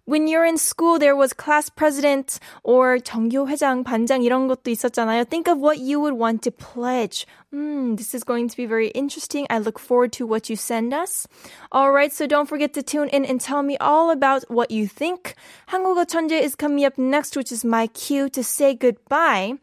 When 0.05 0.27
you're 0.27 0.45
in 0.45 0.57
school, 0.57 0.97
there 0.97 1.15
was 1.15 1.31
class 1.31 1.69
president 1.69 2.39
or 2.63 2.97
정교 2.97 3.47
회장, 3.47 3.84
반장 3.84 4.23
이런 4.23 4.47
것도 4.47 4.71
있었잖아요. 4.71 5.29
Think 5.29 5.47
of 5.47 5.60
what 5.60 5.77
you 5.77 5.99
would 5.99 6.15
want 6.17 6.41
to 6.41 6.51
pledge. 6.51 7.27
Mm, 7.53 7.97
this 7.97 8.15
is 8.15 8.23
going 8.23 8.49
to 8.49 8.57
be 8.57 8.65
very 8.65 8.88
interesting. 8.89 9.45
I 9.51 9.60
look 9.60 9.77
forward 9.77 10.12
to 10.13 10.25
what 10.25 10.49
you 10.49 10.55
send 10.55 10.91
us. 10.91 11.27
All 11.71 11.91
right, 11.91 12.12
so 12.12 12.25
don't 12.25 12.49
forget 12.49 12.73
to 12.73 12.81
tune 12.81 13.10
in 13.10 13.23
and 13.25 13.39
tell 13.39 13.62
me 13.62 13.77
all 13.77 14.10
about 14.10 14.43
what 14.49 14.71
you 14.71 14.88
think. 14.88 15.36
한국어 15.69 16.03
천재 16.03 16.41
is 16.41 16.55
coming 16.55 16.84
up 16.84 16.97
next, 16.97 17.38
which 17.38 17.51
is 17.51 17.63
my 17.63 17.86
cue 17.88 18.27
to 18.29 18.43
say 18.43 18.73
goodbye. 18.73 19.53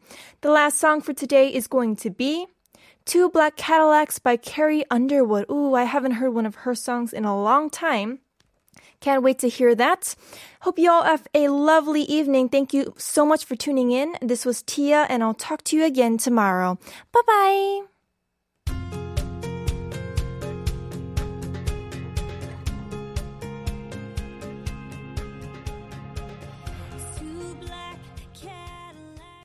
The 0.42 0.51
last 0.51 0.79
song 0.79 1.01
for 1.01 1.12
today 1.12 1.53
is 1.53 1.66
going 1.66 1.97
to 1.97 2.11
be 2.11 2.47
Two 3.05 3.29
Black 3.29 3.57
Cadillacs 3.57 4.21
by 4.21 4.37
Carrie 4.37 4.85
Underwood. 4.88 5.47
Ooh, 5.51 5.75
I 5.75 5.83
haven't 5.83 6.23
heard 6.23 6.33
one 6.33 6.47
of 6.47 6.62
her 6.62 6.77
songs 6.77 7.12
in 7.12 7.25
a 7.25 7.37
long 7.37 7.71
time. 7.71 8.21
Can't 9.04 9.22
wait 9.22 9.38
to 9.39 9.50
hear 9.50 9.76
that. 9.76 10.16
Hope 10.62 10.80
you 10.80 10.89
all 10.89 11.04
have 11.04 11.28
a 11.34 11.50
lovely 11.50 12.04
evening. 12.04 12.48
Thank 12.48 12.74
you 12.74 12.94
so 12.98 13.26
much 13.26 13.44
for 13.44 13.58
tuning 13.58 13.92
in. 13.92 14.16
This 14.22 14.46
was 14.46 14.62
Tia, 14.62 15.08
and 15.10 15.22
I'll 15.22 15.34
talk 15.34 15.62
to 15.66 15.76
you 15.76 15.84
again 15.84 16.18
tomorrow. 16.18 16.80
Bye 17.12 17.22
bye. 17.28 17.92